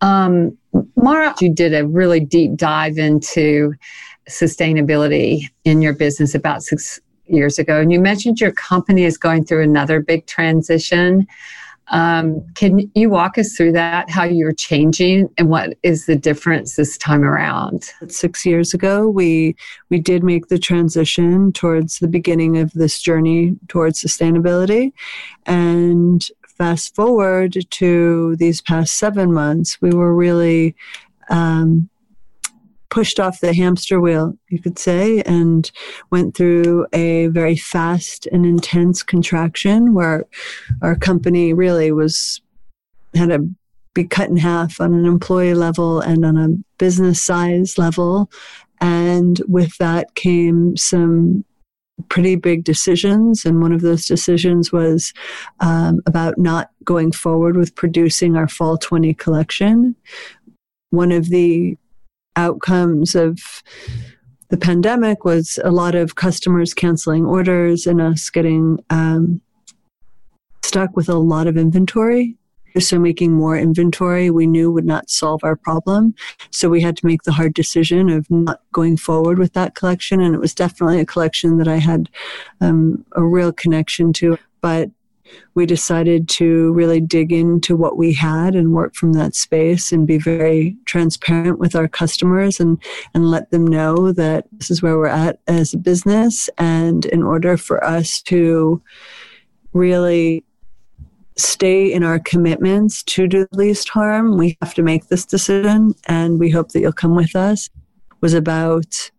Um, 0.00 0.56
Mara, 0.96 1.34
you 1.40 1.54
did 1.54 1.74
a 1.74 1.86
really 1.86 2.20
deep 2.20 2.56
dive 2.56 2.98
into 2.98 3.74
sustainability 4.28 5.42
in 5.64 5.82
your 5.82 5.94
business 5.94 6.34
about 6.34 6.62
six 6.62 7.00
years 7.26 7.58
ago, 7.58 7.80
and 7.80 7.92
you 7.92 8.00
mentioned 8.00 8.40
your 8.40 8.52
company 8.52 9.04
is 9.04 9.16
going 9.16 9.44
through 9.44 9.62
another 9.62 10.00
big 10.00 10.26
transition. 10.26 11.26
Um, 11.92 12.44
can 12.54 12.90
you 12.94 13.10
walk 13.10 13.36
us 13.36 13.54
through 13.54 13.72
that, 13.72 14.10
how 14.10 14.24
you're 14.24 14.52
changing 14.52 15.28
and 15.36 15.48
what 15.50 15.76
is 15.82 16.06
the 16.06 16.16
difference 16.16 16.74
this 16.76 16.96
time 16.96 17.22
around? 17.22 17.84
Six 18.08 18.44
years 18.46 18.72
ago, 18.72 19.08
we, 19.08 19.54
we 19.90 20.00
did 20.00 20.24
make 20.24 20.48
the 20.48 20.58
transition 20.58 21.52
towards 21.52 21.98
the 21.98 22.08
beginning 22.08 22.56
of 22.56 22.72
this 22.72 23.00
journey 23.00 23.56
towards 23.68 24.02
sustainability. 24.02 24.92
And 25.44 26.26
fast 26.56 26.94
forward 26.94 27.58
to 27.70 28.36
these 28.36 28.62
past 28.62 28.96
seven 28.96 29.32
months, 29.32 29.80
we 29.82 29.90
were 29.90 30.14
really 30.14 30.74
um, 31.28 31.90
pushed 32.92 33.18
off 33.18 33.40
the 33.40 33.54
hamster 33.54 34.02
wheel, 34.02 34.36
you 34.50 34.60
could 34.60 34.78
say, 34.78 35.22
and 35.22 35.72
went 36.10 36.36
through 36.36 36.86
a 36.92 37.28
very 37.28 37.56
fast 37.56 38.26
and 38.26 38.44
intense 38.44 39.02
contraction 39.02 39.94
where 39.94 40.26
our 40.82 40.94
company 40.94 41.54
really 41.54 41.90
was 41.90 42.42
had 43.14 43.30
to 43.30 43.48
be 43.94 44.04
cut 44.04 44.28
in 44.28 44.36
half 44.36 44.78
on 44.78 44.92
an 44.92 45.06
employee 45.06 45.54
level 45.54 46.00
and 46.00 46.22
on 46.22 46.36
a 46.36 46.48
business 46.76 47.22
size 47.22 47.78
level. 47.78 48.30
And 48.82 49.40
with 49.48 49.74
that 49.78 50.14
came 50.14 50.76
some 50.76 51.46
pretty 52.10 52.36
big 52.36 52.62
decisions. 52.62 53.46
And 53.46 53.62
one 53.62 53.72
of 53.72 53.80
those 53.80 54.04
decisions 54.04 54.70
was 54.70 55.14
um, 55.60 56.00
about 56.04 56.36
not 56.36 56.68
going 56.84 57.12
forward 57.12 57.56
with 57.56 57.74
producing 57.74 58.36
our 58.36 58.48
fall 58.48 58.76
20 58.76 59.14
collection. 59.14 59.96
One 60.90 61.10
of 61.10 61.30
the 61.30 61.78
outcomes 62.36 63.14
of 63.14 63.38
the 64.48 64.58
pandemic 64.58 65.24
was 65.24 65.58
a 65.64 65.70
lot 65.70 65.94
of 65.94 66.14
customers 66.14 66.74
canceling 66.74 67.24
orders 67.24 67.86
and 67.86 68.00
us 68.00 68.28
getting 68.28 68.78
um, 68.90 69.40
stuck 70.62 70.94
with 70.96 71.08
a 71.08 71.14
lot 71.14 71.46
of 71.46 71.56
inventory. 71.56 72.36
So 72.78 72.98
making 72.98 73.32
more 73.32 73.56
inventory 73.56 74.30
we 74.30 74.46
knew 74.46 74.70
would 74.70 74.86
not 74.86 75.10
solve 75.10 75.44
our 75.44 75.56
problem. 75.56 76.14
So 76.50 76.70
we 76.70 76.80
had 76.80 76.96
to 76.98 77.06
make 77.06 77.22
the 77.22 77.32
hard 77.32 77.52
decision 77.52 78.08
of 78.08 78.30
not 78.30 78.60
going 78.72 78.96
forward 78.96 79.38
with 79.38 79.52
that 79.52 79.74
collection. 79.74 80.20
And 80.20 80.34
it 80.34 80.38
was 80.38 80.54
definitely 80.54 81.00
a 81.00 81.06
collection 81.06 81.58
that 81.58 81.68
I 81.68 81.76
had 81.76 82.08
um, 82.62 83.04
a 83.12 83.22
real 83.22 83.52
connection 83.52 84.12
to. 84.14 84.38
But 84.62 84.90
we 85.54 85.66
decided 85.66 86.28
to 86.30 86.72
really 86.72 87.00
dig 87.00 87.32
into 87.32 87.76
what 87.76 87.96
we 87.96 88.12
had 88.12 88.54
and 88.54 88.72
work 88.72 88.94
from 88.94 89.12
that 89.14 89.34
space 89.34 89.92
and 89.92 90.06
be 90.06 90.18
very 90.18 90.76
transparent 90.86 91.58
with 91.58 91.74
our 91.76 91.88
customers 91.88 92.58
and, 92.60 92.82
and 93.14 93.30
let 93.30 93.50
them 93.50 93.66
know 93.66 94.12
that 94.12 94.46
this 94.52 94.70
is 94.70 94.82
where 94.82 94.98
we're 94.98 95.06
at 95.06 95.40
as 95.46 95.74
a 95.74 95.78
business. 95.78 96.48
And 96.58 97.04
in 97.06 97.22
order 97.22 97.56
for 97.56 97.82
us 97.84 98.22
to 98.22 98.82
really 99.72 100.44
stay 101.36 101.92
in 101.92 102.02
our 102.02 102.18
commitments 102.18 103.02
to 103.04 103.26
do 103.26 103.46
the 103.50 103.56
least 103.56 103.88
harm, 103.88 104.36
we 104.36 104.56
have 104.60 104.74
to 104.74 104.82
make 104.82 105.06
this 105.06 105.24
decision. 105.24 105.94
And 106.06 106.38
we 106.38 106.50
hope 106.50 106.70
that 106.72 106.80
you'll 106.80 106.92
come 106.92 107.16
with 107.16 107.34
us. 107.36 107.70
was 108.20 108.34
about 108.34 109.10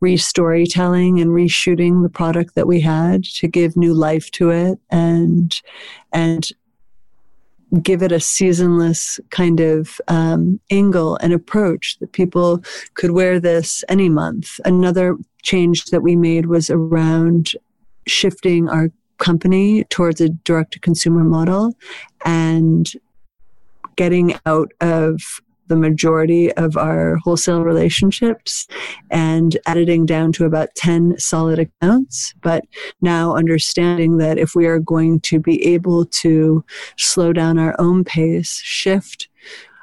re-storytelling 0.00 1.20
and 1.20 1.30
reshooting 1.30 2.02
the 2.02 2.08
product 2.08 2.54
that 2.54 2.66
we 2.66 2.80
had 2.80 3.24
to 3.24 3.48
give 3.48 3.76
new 3.76 3.94
life 3.94 4.30
to 4.32 4.50
it 4.50 4.78
and 4.90 5.60
and 6.12 6.50
give 7.82 8.02
it 8.02 8.12
a 8.12 8.20
seasonless 8.20 9.20
kind 9.30 9.60
of 9.60 10.00
um, 10.08 10.58
angle 10.70 11.16
and 11.16 11.32
approach 11.32 11.98
that 11.98 12.12
people 12.12 12.62
could 12.94 13.10
wear 13.10 13.38
this 13.38 13.84
any 13.88 14.08
month. 14.08 14.58
Another 14.64 15.16
change 15.42 15.84
that 15.86 16.02
we 16.02 16.16
made 16.16 16.46
was 16.46 16.70
around 16.70 17.52
shifting 18.06 18.68
our 18.68 18.90
company 19.18 19.84
towards 19.84 20.20
a 20.20 20.28
direct 20.28 20.72
to 20.72 20.80
consumer 20.80 21.24
model 21.24 21.74
and 22.24 22.92
getting 23.96 24.38
out 24.46 24.72
of 24.80 25.20
the 25.68 25.76
majority 25.76 26.52
of 26.54 26.76
our 26.76 27.16
wholesale 27.16 27.62
relationships 27.62 28.66
and 29.10 29.56
editing 29.66 30.06
down 30.06 30.32
to 30.32 30.44
about 30.44 30.74
10 30.74 31.18
solid 31.18 31.58
accounts. 31.58 32.34
But 32.42 32.64
now 33.00 33.36
understanding 33.36 34.18
that 34.18 34.38
if 34.38 34.54
we 34.54 34.66
are 34.66 34.78
going 34.78 35.20
to 35.20 35.38
be 35.38 35.64
able 35.66 36.06
to 36.06 36.64
slow 36.96 37.32
down 37.32 37.58
our 37.58 37.74
own 37.78 38.04
pace, 38.04 38.60
shift 38.62 39.28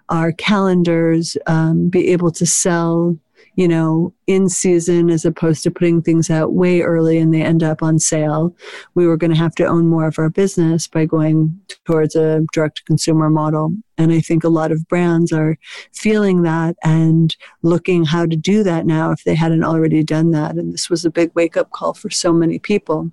our 0.10 0.32
calendars, 0.32 1.36
um, 1.48 1.89
be 1.89 2.10
able 2.10 2.32
to 2.32 2.46
sell 2.46 3.18
you 3.56 3.68
know, 3.68 4.14
in 4.28 4.50
season 4.50 5.10
as 5.10 5.24
opposed 5.24 5.64
to 5.64 5.72
putting 5.72 6.02
things 6.02 6.30
out 6.30 6.54
way 6.54 6.82
early 6.82 7.18
and 7.18 7.34
they 7.34 7.42
end 7.42 7.64
up 7.64 7.82
on 7.82 8.00
sale. 8.00 8.56
We 8.96 9.08
were 9.08 9.18
going 9.18 9.32
to 9.32 9.38
have 9.38 9.56
to 9.56 9.66
own 9.66 9.88
more 9.88 10.08
of 10.08 10.20
our 10.20 10.30
business 10.30 10.88
by 10.88 11.06
going 11.06 11.58
towards 11.86 12.16
a 12.16 12.46
direct 12.52 12.78
to 12.78 12.84
consumer 12.84 13.30
model. 13.30 13.74
And 13.98 14.12
I 14.12 14.20
think 14.20 14.44
a 14.44 14.50
lot 14.50 14.72
of 14.72 14.88
brands 14.88 15.32
are 15.32 15.58
feeling 15.94 16.42
that 16.42 16.76
and 16.84 17.36
looking 17.62 18.04
how 18.04 18.26
to 18.26 18.36
do 18.36 18.62
that 18.64 18.86
now 18.86 19.12
if 19.12 19.24
they 19.24 19.36
hadn't 19.36 19.64
already 19.64 20.04
done 20.04 20.32
that. 20.32 20.56
And 20.56 20.74
this 20.74 20.90
was 20.90 21.06
a 21.06 21.10
big 21.10 21.32
wake 21.34 21.56
up 21.56 21.72
call 21.72 21.94
for 21.94 22.10
so 22.10 22.34
many 22.34 22.60
people. 22.60 23.12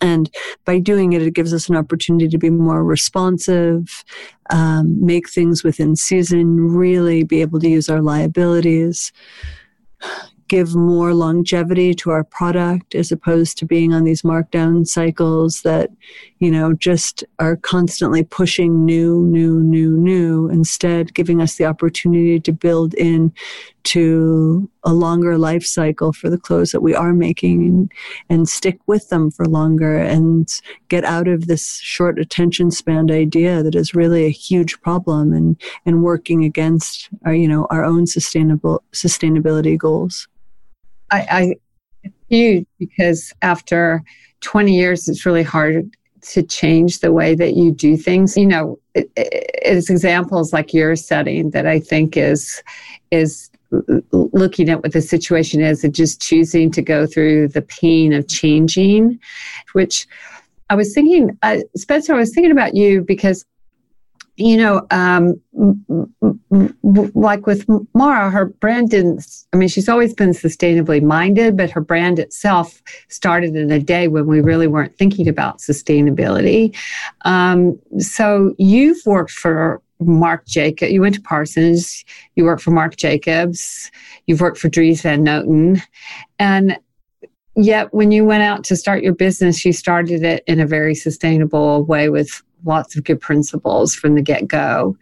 And 0.00 0.30
by 0.64 0.78
doing 0.78 1.12
it, 1.12 1.22
it 1.22 1.34
gives 1.34 1.52
us 1.52 1.68
an 1.68 1.76
opportunity 1.76 2.28
to 2.28 2.38
be 2.38 2.50
more 2.50 2.84
responsive, 2.84 4.04
um, 4.50 5.04
make 5.04 5.28
things 5.28 5.64
within 5.64 5.96
season, 5.96 6.70
really 6.72 7.24
be 7.24 7.40
able 7.40 7.58
to 7.60 7.68
use 7.68 7.88
our 7.88 8.00
liabilities 8.00 9.12
give 10.48 10.74
more 10.74 11.12
longevity 11.12 11.92
to 11.94 12.10
our 12.10 12.24
product 12.24 12.94
as 12.94 13.12
opposed 13.12 13.58
to 13.58 13.66
being 13.66 13.92
on 13.92 14.04
these 14.04 14.22
markdown 14.22 14.86
cycles 14.86 15.60
that, 15.62 15.90
you 16.38 16.50
know, 16.50 16.72
just 16.72 17.22
are 17.38 17.56
constantly 17.56 18.24
pushing 18.24 18.84
new, 18.84 19.22
new, 19.26 19.60
new, 19.60 19.96
new, 19.96 20.48
instead 20.48 21.14
giving 21.14 21.40
us 21.42 21.56
the 21.56 21.66
opportunity 21.66 22.40
to 22.40 22.52
build 22.52 22.94
in 22.94 23.32
to 23.88 24.70
a 24.82 24.92
longer 24.92 25.38
life 25.38 25.64
cycle 25.64 26.12
for 26.12 26.28
the 26.28 26.36
clothes 26.36 26.72
that 26.72 26.82
we 26.82 26.94
are 26.94 27.14
making 27.14 27.90
and, 28.28 28.48
stick 28.48 28.78
with 28.86 29.08
them 29.08 29.30
for 29.30 29.46
longer 29.46 29.98
and 29.98 30.48
get 30.88 31.04
out 31.04 31.28
of 31.28 31.46
this 31.46 31.78
short 31.80 32.18
attention 32.18 32.70
span 32.70 33.10
idea 33.10 33.62
that 33.62 33.74
is 33.74 33.94
really 33.94 34.24
a 34.24 34.30
huge 34.30 34.80
problem 34.80 35.32
and, 35.32 35.56
and 35.84 36.02
working 36.02 36.44
against 36.44 37.08
our, 37.24 37.34
you 37.34 37.48
know, 37.48 37.66
our 37.70 37.84
own 37.84 38.06
sustainable 38.06 38.82
sustainability 38.92 39.76
goals. 39.76 40.28
I, 41.10 41.26
I 41.30 41.54
it's 42.02 42.14
huge 42.28 42.66
because 42.78 43.32
after 43.42 44.02
20 44.40 44.74
years, 44.74 45.08
it's 45.08 45.26
really 45.26 45.42
hard 45.42 45.90
to 46.22 46.42
change 46.42 47.00
the 47.00 47.12
way 47.12 47.34
that 47.34 47.54
you 47.54 47.72
do 47.72 47.96
things. 47.96 48.36
You 48.36 48.46
know, 48.46 48.78
it, 48.94 49.10
it, 49.16 49.50
it's 49.62 49.90
examples 49.90 50.52
like 50.52 50.74
you're 50.74 50.96
setting 50.96 51.50
that 51.50 51.66
I 51.66 51.80
think 51.80 52.16
is 52.16 52.62
is 53.10 53.47
looking 54.12 54.68
at 54.68 54.82
what 54.82 54.92
the 54.92 55.02
situation 55.02 55.60
is 55.60 55.84
and 55.84 55.94
just 55.94 56.22
choosing 56.22 56.70
to 56.70 56.82
go 56.82 57.06
through 57.06 57.48
the 57.48 57.62
pain 57.62 58.12
of 58.12 58.28
changing, 58.28 59.18
which 59.72 60.06
I 60.70 60.74
was 60.74 60.94
thinking, 60.94 61.36
uh, 61.42 61.58
Spencer, 61.76 62.14
I 62.14 62.18
was 62.18 62.34
thinking 62.34 62.52
about 62.52 62.74
you 62.74 63.02
because 63.02 63.44
you 64.38 64.56
know, 64.56 64.86
um, 64.92 65.40
like 67.12 67.46
with 67.46 67.66
Mara, 67.92 68.30
her 68.30 68.46
brand 68.46 68.88
didn't, 68.88 69.26
I 69.52 69.56
mean, 69.56 69.68
she's 69.68 69.88
always 69.88 70.14
been 70.14 70.30
sustainably 70.30 71.02
minded, 71.02 71.56
but 71.56 71.70
her 71.70 71.80
brand 71.80 72.20
itself 72.20 72.80
started 73.08 73.56
in 73.56 73.70
a 73.72 73.80
day 73.80 74.06
when 74.06 74.26
we 74.26 74.40
really 74.40 74.68
weren't 74.68 74.96
thinking 74.96 75.26
about 75.26 75.58
sustainability. 75.58 76.76
Um, 77.24 77.80
so 77.98 78.54
you've 78.58 79.04
worked 79.04 79.32
for 79.32 79.82
Marc 80.00 80.46
Jacob, 80.46 80.90
you 80.90 81.00
went 81.00 81.14
to 81.16 81.20
Parsons, 81.20 82.04
you 82.36 82.44
worked 82.44 82.62
for 82.62 82.70
Marc 82.70 82.96
Jacobs, 82.96 83.90
you've 84.26 84.40
worked 84.40 84.58
for 84.58 84.68
Dries 84.68 85.02
Van 85.02 85.24
Noten. 85.24 85.82
And 86.38 86.78
yet 87.56 87.92
when 87.92 88.10
you 88.12 88.24
went 88.24 88.42
out 88.42 88.64
to 88.64 88.76
start 88.76 89.02
your 89.02 89.14
business, 89.14 89.64
you 89.64 89.72
started 89.72 90.22
it 90.22 90.44
in 90.46 90.60
a 90.60 90.66
very 90.66 90.94
sustainable 90.94 91.84
way 91.84 92.08
with 92.08 92.42
lots 92.64 92.96
of 92.96 93.04
good 93.04 93.20
principles 93.20 93.94
from 93.94 94.14
the 94.14 94.22
get 94.22 94.46
go. 94.46 94.96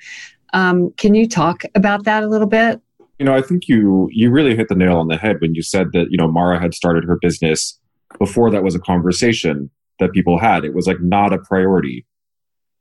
Um, 0.52 0.90
can 0.96 1.14
you 1.14 1.28
talk 1.28 1.62
about 1.74 2.04
that 2.04 2.22
a 2.22 2.28
little 2.28 2.46
bit? 2.46 2.80
You 3.18 3.24
know, 3.24 3.34
I 3.34 3.42
think 3.42 3.68
you 3.68 4.08
you 4.12 4.30
really 4.30 4.54
hit 4.54 4.68
the 4.68 4.74
nail 4.74 4.98
on 4.98 5.08
the 5.08 5.16
head 5.16 5.40
when 5.40 5.54
you 5.54 5.62
said 5.62 5.92
that 5.92 6.10
you 6.10 6.18
know 6.18 6.28
Mara 6.28 6.60
had 6.60 6.74
started 6.74 7.04
her 7.04 7.16
business 7.16 7.78
before 8.18 8.50
that 8.50 8.62
was 8.62 8.74
a 8.74 8.78
conversation 8.78 9.70
that 9.98 10.12
people 10.12 10.38
had. 10.38 10.64
It 10.64 10.74
was 10.74 10.86
like 10.86 11.00
not 11.00 11.32
a 11.32 11.38
priority. 11.38 12.06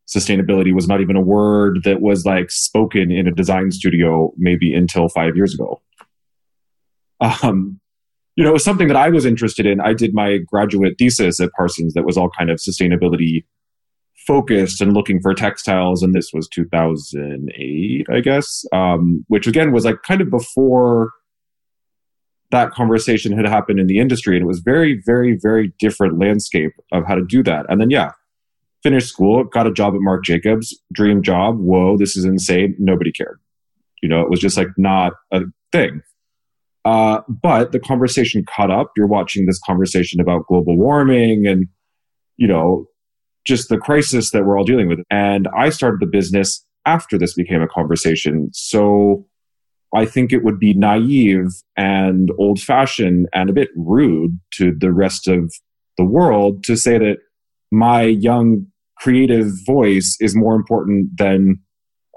Sustainability 0.07 0.73
was 0.73 0.87
not 0.87 1.01
even 1.01 1.15
a 1.15 1.21
word 1.21 1.83
that 1.83 2.01
was 2.01 2.25
like 2.25 2.51
spoken 2.51 3.11
in 3.11 3.27
a 3.27 3.31
design 3.31 3.71
studio 3.71 4.33
maybe 4.37 4.73
until 4.73 5.09
five 5.09 5.35
years 5.35 5.53
ago. 5.53 5.81
Um, 7.21 7.79
you 8.35 8.43
know, 8.43 8.49
it 8.49 8.53
was 8.53 8.63
something 8.63 8.87
that 8.89 8.97
I 8.97 9.09
was 9.09 9.25
interested 9.25 9.65
in. 9.65 9.79
I 9.79 9.93
did 9.93 10.13
my 10.13 10.37
graduate 10.37 10.95
thesis 10.99 11.39
at 11.39 11.51
Parsons 11.53 11.93
that 11.93 12.05
was 12.05 12.17
all 12.17 12.29
kind 12.29 12.49
of 12.49 12.57
sustainability 12.57 13.45
focused 14.25 14.81
and 14.81 14.93
looking 14.93 15.21
for 15.21 15.33
textiles 15.33 16.01
and 16.01 16.13
this 16.13 16.31
was 16.33 16.47
2008 16.49 18.07
i 18.09 18.19
guess 18.19 18.65
um, 18.73 19.23
which 19.27 19.45
again 19.45 19.71
was 19.71 19.85
like 19.85 20.01
kind 20.03 20.21
of 20.21 20.29
before 20.29 21.11
that 22.51 22.71
conversation 22.71 23.31
had 23.31 23.45
happened 23.45 23.79
in 23.79 23.87
the 23.87 23.99
industry 23.99 24.35
and 24.35 24.43
it 24.43 24.47
was 24.47 24.59
very 24.59 25.01
very 25.05 25.37
very 25.41 25.71
different 25.79 26.17
landscape 26.17 26.71
of 26.91 27.05
how 27.05 27.15
to 27.15 27.23
do 27.25 27.43
that 27.43 27.65
and 27.69 27.79
then 27.79 27.89
yeah 27.89 28.11
finished 28.85 29.09
school 29.09 29.43
got 29.43 29.67
a 29.67 29.73
job 29.73 29.95
at 29.95 30.01
marc 30.01 30.23
jacobs 30.23 30.79
dream 30.93 31.21
job 31.21 31.57
whoa 31.57 31.97
this 31.97 32.15
is 32.15 32.25
insane 32.25 32.75
nobody 32.77 33.11
cared 33.11 33.39
you 34.01 34.09
know 34.09 34.21
it 34.21 34.29
was 34.29 34.39
just 34.39 34.57
like 34.57 34.67
not 34.77 35.13
a 35.31 35.41
thing 35.71 36.01
uh, 36.85 37.21
but 37.27 37.71
the 37.71 37.79
conversation 37.79 38.45
caught 38.47 38.69
up 38.69 38.91
you're 38.95 39.07
watching 39.07 39.47
this 39.47 39.59
conversation 39.65 40.21
about 40.21 40.45
global 40.47 40.77
warming 40.77 41.47
and 41.47 41.65
you 42.37 42.47
know 42.47 42.87
just 43.45 43.69
the 43.69 43.77
crisis 43.77 44.31
that 44.31 44.43
we're 44.43 44.57
all 44.57 44.65
dealing 44.65 44.87
with. 44.87 44.99
And 45.09 45.47
I 45.55 45.69
started 45.69 45.99
the 46.01 46.07
business 46.07 46.65
after 46.85 47.17
this 47.17 47.33
became 47.33 47.61
a 47.61 47.67
conversation. 47.67 48.49
So 48.53 49.27
I 49.93 50.05
think 50.05 50.33
it 50.33 50.43
would 50.43 50.59
be 50.59 50.73
naive 50.73 51.51
and 51.77 52.31
old 52.37 52.59
fashioned 52.59 53.27
and 53.33 53.49
a 53.49 53.53
bit 53.53 53.69
rude 53.75 54.39
to 54.55 54.75
the 54.77 54.91
rest 54.91 55.27
of 55.27 55.53
the 55.97 56.03
world 56.03 56.63
to 56.65 56.75
say 56.75 56.97
that 56.97 57.17
my 57.71 58.03
young 58.03 58.67
creative 58.97 59.51
voice 59.65 60.17
is 60.19 60.35
more 60.35 60.55
important 60.55 61.17
than 61.17 61.59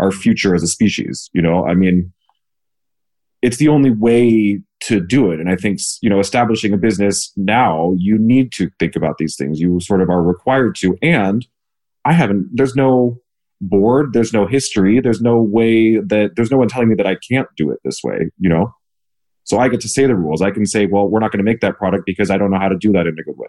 our 0.00 0.12
future 0.12 0.54
as 0.54 0.62
a 0.62 0.66
species. 0.68 1.30
You 1.32 1.42
know, 1.42 1.66
I 1.66 1.74
mean, 1.74 2.12
it's 3.42 3.56
the 3.56 3.68
only 3.68 3.90
way 3.90 4.62
to 4.80 5.00
do 5.00 5.30
it. 5.30 5.40
And 5.40 5.50
I 5.50 5.56
think, 5.56 5.80
you 6.00 6.10
know, 6.10 6.20
establishing 6.20 6.72
a 6.72 6.76
business 6.76 7.32
now, 7.36 7.94
you 7.96 8.16
need 8.18 8.52
to 8.52 8.70
think 8.78 8.96
about 8.96 9.18
these 9.18 9.36
things. 9.36 9.60
You 9.60 9.80
sort 9.80 10.02
of 10.02 10.08
are 10.08 10.22
required 10.22 10.76
to. 10.76 10.96
And 11.02 11.46
I 12.04 12.12
haven't, 12.12 12.48
there's 12.52 12.76
no 12.76 13.20
board, 13.60 14.12
there's 14.12 14.32
no 14.32 14.46
history, 14.46 15.00
there's 15.00 15.20
no 15.20 15.40
way 15.40 15.98
that, 15.98 16.36
there's 16.36 16.50
no 16.50 16.58
one 16.58 16.68
telling 16.68 16.88
me 16.88 16.94
that 16.94 17.06
I 17.06 17.16
can't 17.28 17.48
do 17.56 17.70
it 17.70 17.80
this 17.84 18.00
way, 18.04 18.30
you 18.38 18.48
know? 18.48 18.72
So 19.44 19.58
I 19.58 19.68
get 19.68 19.80
to 19.80 19.88
say 19.88 20.06
the 20.06 20.14
rules. 20.14 20.42
I 20.42 20.50
can 20.50 20.66
say, 20.66 20.86
well, 20.86 21.08
we're 21.08 21.20
not 21.20 21.32
going 21.32 21.38
to 21.38 21.44
make 21.44 21.60
that 21.60 21.76
product 21.76 22.04
because 22.06 22.30
I 22.30 22.38
don't 22.38 22.50
know 22.50 22.58
how 22.58 22.68
to 22.68 22.76
do 22.76 22.92
that 22.92 23.06
in 23.06 23.18
a 23.18 23.22
good 23.22 23.36
way. 23.36 23.48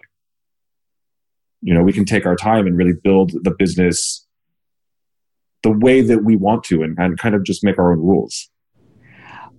You 1.62 1.74
know, 1.74 1.82
we 1.82 1.92
can 1.92 2.04
take 2.04 2.26
our 2.26 2.36
time 2.36 2.66
and 2.66 2.76
really 2.76 2.92
build 2.92 3.32
the 3.42 3.54
business 3.58 4.26
the 5.62 5.70
way 5.70 6.00
that 6.00 6.24
we 6.24 6.36
want 6.36 6.64
to 6.64 6.82
and, 6.82 6.96
and 6.98 7.18
kind 7.18 7.34
of 7.34 7.44
just 7.44 7.62
make 7.62 7.78
our 7.78 7.92
own 7.92 7.98
rules. 7.98 8.48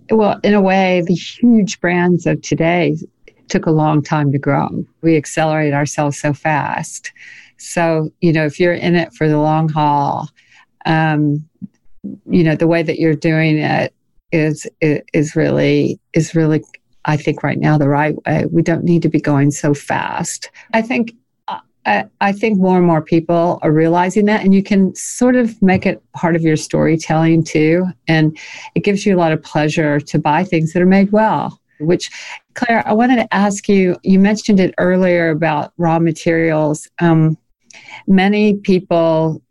Well, 0.10 0.40
in 0.44 0.54
a 0.54 0.62
way, 0.62 1.04
the 1.06 1.14
huge 1.14 1.80
brands 1.80 2.26
of 2.26 2.42
today 2.42 2.98
took 3.50 3.66
a 3.66 3.72
long 3.72 4.02
time 4.02 4.32
to 4.32 4.40
grow. 4.40 4.86
We 5.02 5.16
accelerate 5.16 5.74
ourselves 5.74 6.20
so 6.20 6.34
fast. 6.34 7.12
So, 7.58 8.10
you 8.22 8.34
know, 8.34 8.46
if 8.46 8.60
you're 8.60 8.74
in 8.74 8.96
it 8.96 9.14
for 9.14 9.30
the 9.30 9.38
long 9.38 9.70
haul, 9.70 10.28
um, 10.86 11.48
you 12.30 12.44
know, 12.44 12.56
the 12.56 12.68
way 12.68 12.82
that 12.82 13.00
you're 13.00 13.14
doing 13.14 13.60
it 13.60 13.94
is 14.32 14.66
is 14.82 15.36
really 15.36 16.00
is 16.14 16.34
really 16.34 16.64
I 17.06 17.18
think 17.18 17.44
right 17.44 17.60
now 17.60 17.78
the 17.78 17.90
right 17.90 18.16
way. 18.26 18.46
We 18.50 18.62
don't 18.62 18.84
need 18.84 19.02
to 19.04 19.10
be 19.10 19.20
going 19.20 19.52
so 19.52 19.74
fast. 19.74 20.50
I 20.74 20.82
think 20.82 21.14
I, 21.86 22.06
I 22.20 22.32
think 22.32 22.60
more 22.60 22.78
and 22.78 22.86
more 22.86 23.02
people 23.02 23.60
are 23.62 23.72
realizing 23.72 24.26
that, 24.26 24.44
and 24.44 24.54
you 24.54 24.64
can 24.64 24.94
sort 24.96 25.36
of 25.36 25.60
make 25.62 25.86
it 25.86 26.04
part 26.14 26.36
of 26.36 26.42
your 26.42 26.56
storytelling 26.56 27.44
too. 27.44 27.88
And 28.08 28.38
it 28.76 28.84
gives 28.84 29.06
you 29.06 29.16
a 29.16 29.20
lot 29.20 29.32
of 29.32 29.42
pleasure 29.42 30.00
to 30.00 30.20
buy 30.20 30.44
things 30.44 30.74
that 30.74 30.82
are 30.82 30.86
made 30.88 31.12
well. 31.12 31.60
Which, 31.80 32.12
Claire, 32.54 32.88
I 32.88 32.94
wanted 32.94 33.16
to 33.16 33.34
ask 33.34 33.68
you. 33.68 33.98
You 34.04 34.20
mentioned 34.20 34.60
it 34.60 34.76
earlier 34.78 35.32
about 35.32 35.74
raw 35.78 35.98
materials. 35.98 36.88
Um, 37.00 37.38
many 38.06 38.58
people 38.58 39.42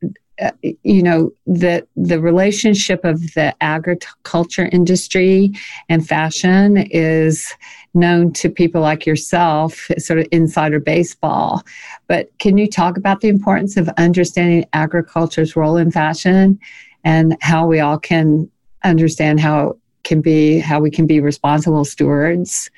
you 0.63 1.03
know 1.03 1.31
the 1.47 1.87
the 1.97 2.21
relationship 2.21 3.05
of 3.05 3.21
the 3.35 3.55
agriculture 3.61 4.69
industry 4.73 5.53
and 5.89 6.07
fashion 6.07 6.79
is 6.91 7.53
known 7.95 8.33
to 8.33 8.49
people 8.49 8.81
like 8.81 9.05
yourself 9.05 9.89
sort 9.99 10.19
of 10.19 10.27
insider 10.31 10.79
baseball. 10.79 11.63
But 12.07 12.31
can 12.39 12.57
you 12.57 12.69
talk 12.69 12.97
about 12.97 13.21
the 13.21 13.29
importance 13.29 13.77
of 13.77 13.89
understanding 13.99 14.65
agriculture's 14.73 15.57
role 15.57 15.77
in 15.77 15.91
fashion 15.91 16.59
and 17.05 17.37
how 17.41 17.67
we 17.67 17.81
all 17.81 17.99
can 17.99 18.51
understand 18.85 19.41
how 19.41 19.77
can 20.05 20.21
be 20.21 20.59
how 20.59 20.81
we 20.81 20.91
can 20.91 21.07
be 21.07 21.21
responsible 21.21 21.85
stewards? 21.85 22.71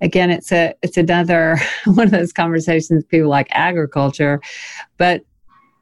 Again 0.00 0.30
it's 0.30 0.52
a 0.52 0.74
it's 0.82 0.96
another 0.96 1.58
one 1.86 2.06
of 2.06 2.12
those 2.12 2.32
conversations 2.32 3.04
people 3.04 3.28
like 3.28 3.48
agriculture 3.50 4.40
but 4.96 5.22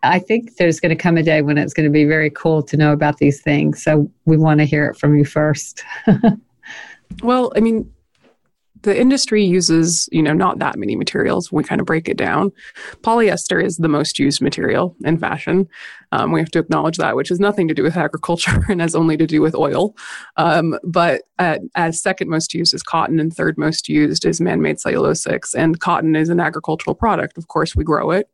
I 0.04 0.18
think 0.18 0.56
there's 0.56 0.80
going 0.80 0.96
to 0.96 1.02
come 1.02 1.16
a 1.16 1.22
day 1.22 1.42
when 1.42 1.58
it's 1.58 1.74
going 1.74 1.84
to 1.84 1.92
be 1.92 2.04
very 2.04 2.30
cool 2.30 2.62
to 2.62 2.76
know 2.76 2.92
about 2.92 3.18
these 3.18 3.40
things. 3.40 3.82
So 3.82 4.10
we 4.26 4.36
want 4.36 4.60
to 4.60 4.66
hear 4.66 4.86
it 4.86 4.96
from 4.96 5.16
you 5.16 5.24
first. 5.24 5.82
well, 7.22 7.52
I 7.56 7.60
mean, 7.60 7.90
the 8.84 8.98
industry 8.98 9.42
uses, 9.42 10.08
you 10.12 10.22
know, 10.22 10.34
not 10.34 10.58
that 10.58 10.76
many 10.76 10.94
materials. 10.94 11.50
We 11.50 11.64
kind 11.64 11.80
of 11.80 11.86
break 11.86 12.06
it 12.06 12.18
down. 12.18 12.52
Polyester 13.00 13.62
is 13.62 13.78
the 13.78 13.88
most 13.88 14.18
used 14.18 14.42
material 14.42 14.94
in 15.04 15.18
fashion. 15.18 15.66
Um, 16.12 16.32
we 16.32 16.40
have 16.40 16.50
to 16.50 16.58
acknowledge 16.58 16.98
that, 16.98 17.16
which 17.16 17.30
has 17.30 17.40
nothing 17.40 17.66
to 17.68 17.74
do 17.74 17.82
with 17.82 17.96
agriculture 18.06 18.62
and 18.68 18.82
has 18.82 18.94
only 18.94 19.16
to 19.16 19.26
do 19.26 19.40
with 19.40 19.54
oil. 19.54 19.96
Um, 20.36 20.78
but 20.84 21.22
at, 21.38 21.62
as 21.74 22.00
second 22.00 22.28
most 22.28 22.52
used 22.52 22.74
is 22.74 22.82
cotton, 22.82 23.18
and 23.18 23.34
third 23.34 23.56
most 23.56 23.88
used 23.88 24.26
is 24.26 24.40
man-made 24.40 24.76
cellulosics. 24.76 25.54
And 25.54 25.80
cotton 25.80 26.14
is 26.14 26.28
an 26.28 26.38
agricultural 26.38 26.94
product. 26.94 27.38
Of 27.38 27.48
course, 27.48 27.74
we 27.74 27.84
grow 27.84 28.10
it. 28.10 28.28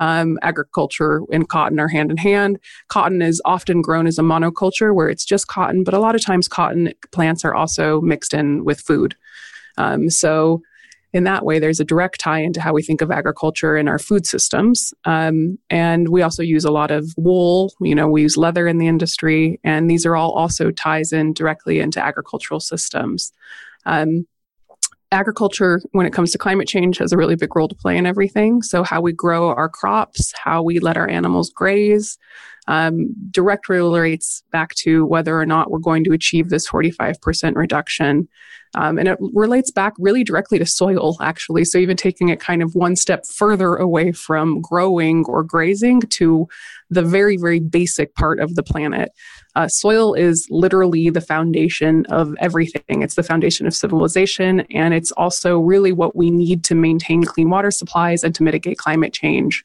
Um, 0.00 0.38
agriculture 0.42 1.22
and 1.30 1.48
cotton 1.48 1.78
are 1.78 1.88
hand 1.88 2.10
in 2.10 2.16
hand. 2.16 2.58
Cotton 2.88 3.22
is 3.22 3.40
often 3.44 3.82
grown 3.82 4.06
as 4.06 4.18
a 4.18 4.22
monoculture 4.22 4.94
where 4.94 5.08
it's 5.08 5.24
just 5.24 5.46
cotton, 5.46 5.84
but 5.84 5.94
a 5.94 6.00
lot 6.00 6.14
of 6.14 6.24
times 6.24 6.48
cotton 6.48 6.92
plants 7.12 7.44
are 7.44 7.54
also 7.54 8.00
mixed 8.00 8.34
in 8.34 8.64
with 8.64 8.80
food. 8.80 9.14
Um, 9.76 10.10
so, 10.10 10.62
in 11.12 11.24
that 11.24 11.44
way, 11.44 11.58
there's 11.58 11.80
a 11.80 11.84
direct 11.84 12.20
tie 12.20 12.40
into 12.40 12.60
how 12.60 12.72
we 12.72 12.82
think 12.82 13.00
of 13.00 13.10
agriculture 13.10 13.76
in 13.76 13.88
our 13.88 13.98
food 13.98 14.26
systems. 14.26 14.94
Um, 15.04 15.58
and 15.68 16.08
we 16.08 16.22
also 16.22 16.42
use 16.42 16.64
a 16.64 16.70
lot 16.70 16.92
of 16.92 17.12
wool. 17.16 17.72
You 17.80 17.96
know, 17.96 18.08
we 18.08 18.22
use 18.22 18.36
leather 18.36 18.68
in 18.68 18.78
the 18.78 18.86
industry, 18.86 19.58
and 19.64 19.90
these 19.90 20.06
are 20.06 20.14
all 20.14 20.30
also 20.30 20.70
ties 20.70 21.12
in 21.12 21.32
directly 21.32 21.80
into 21.80 22.00
agricultural 22.00 22.60
systems. 22.60 23.32
Um, 23.86 24.26
agriculture, 25.12 25.80
when 25.92 26.06
it 26.06 26.12
comes 26.12 26.30
to 26.32 26.38
climate 26.38 26.68
change, 26.68 26.98
has 26.98 27.12
a 27.12 27.16
really 27.16 27.36
big 27.36 27.54
role 27.54 27.68
to 27.68 27.74
play 27.74 27.96
in 27.96 28.06
everything. 28.06 28.62
So, 28.62 28.82
how 28.82 29.00
we 29.00 29.12
grow 29.12 29.48
our 29.48 29.68
crops, 29.68 30.32
how 30.36 30.62
we 30.62 30.78
let 30.78 30.96
our 30.96 31.08
animals 31.08 31.50
graze, 31.50 32.18
um, 32.70 33.12
direct 33.32 33.68
relates 33.68 34.44
back 34.52 34.76
to 34.76 35.04
whether 35.04 35.36
or 35.36 35.44
not 35.44 35.72
we're 35.72 35.80
going 35.80 36.04
to 36.04 36.12
achieve 36.12 36.50
this 36.50 36.70
45% 36.70 37.56
reduction. 37.56 38.28
Um, 38.76 38.96
and 38.96 39.08
it 39.08 39.18
relates 39.20 39.72
back 39.72 39.94
really 39.98 40.22
directly 40.22 40.56
to 40.60 40.64
soil, 40.64 41.16
actually. 41.20 41.64
So, 41.64 41.78
even 41.78 41.96
taking 41.96 42.28
it 42.28 42.38
kind 42.38 42.62
of 42.62 42.76
one 42.76 42.94
step 42.94 43.26
further 43.26 43.74
away 43.74 44.12
from 44.12 44.60
growing 44.60 45.24
or 45.26 45.42
grazing 45.42 46.02
to 46.02 46.46
the 46.88 47.02
very, 47.02 47.36
very 47.36 47.58
basic 47.58 48.14
part 48.14 48.38
of 48.38 48.54
the 48.54 48.62
planet. 48.62 49.10
Uh, 49.56 49.66
soil 49.66 50.14
is 50.14 50.46
literally 50.48 51.10
the 51.10 51.20
foundation 51.20 52.06
of 52.06 52.36
everything. 52.38 53.02
It's 53.02 53.16
the 53.16 53.24
foundation 53.24 53.66
of 53.66 53.74
civilization, 53.74 54.60
and 54.70 54.94
it's 54.94 55.10
also 55.10 55.58
really 55.58 55.90
what 55.90 56.14
we 56.14 56.30
need 56.30 56.62
to 56.64 56.76
maintain 56.76 57.24
clean 57.24 57.50
water 57.50 57.72
supplies 57.72 58.22
and 58.22 58.32
to 58.36 58.44
mitigate 58.44 58.78
climate 58.78 59.12
change. 59.12 59.64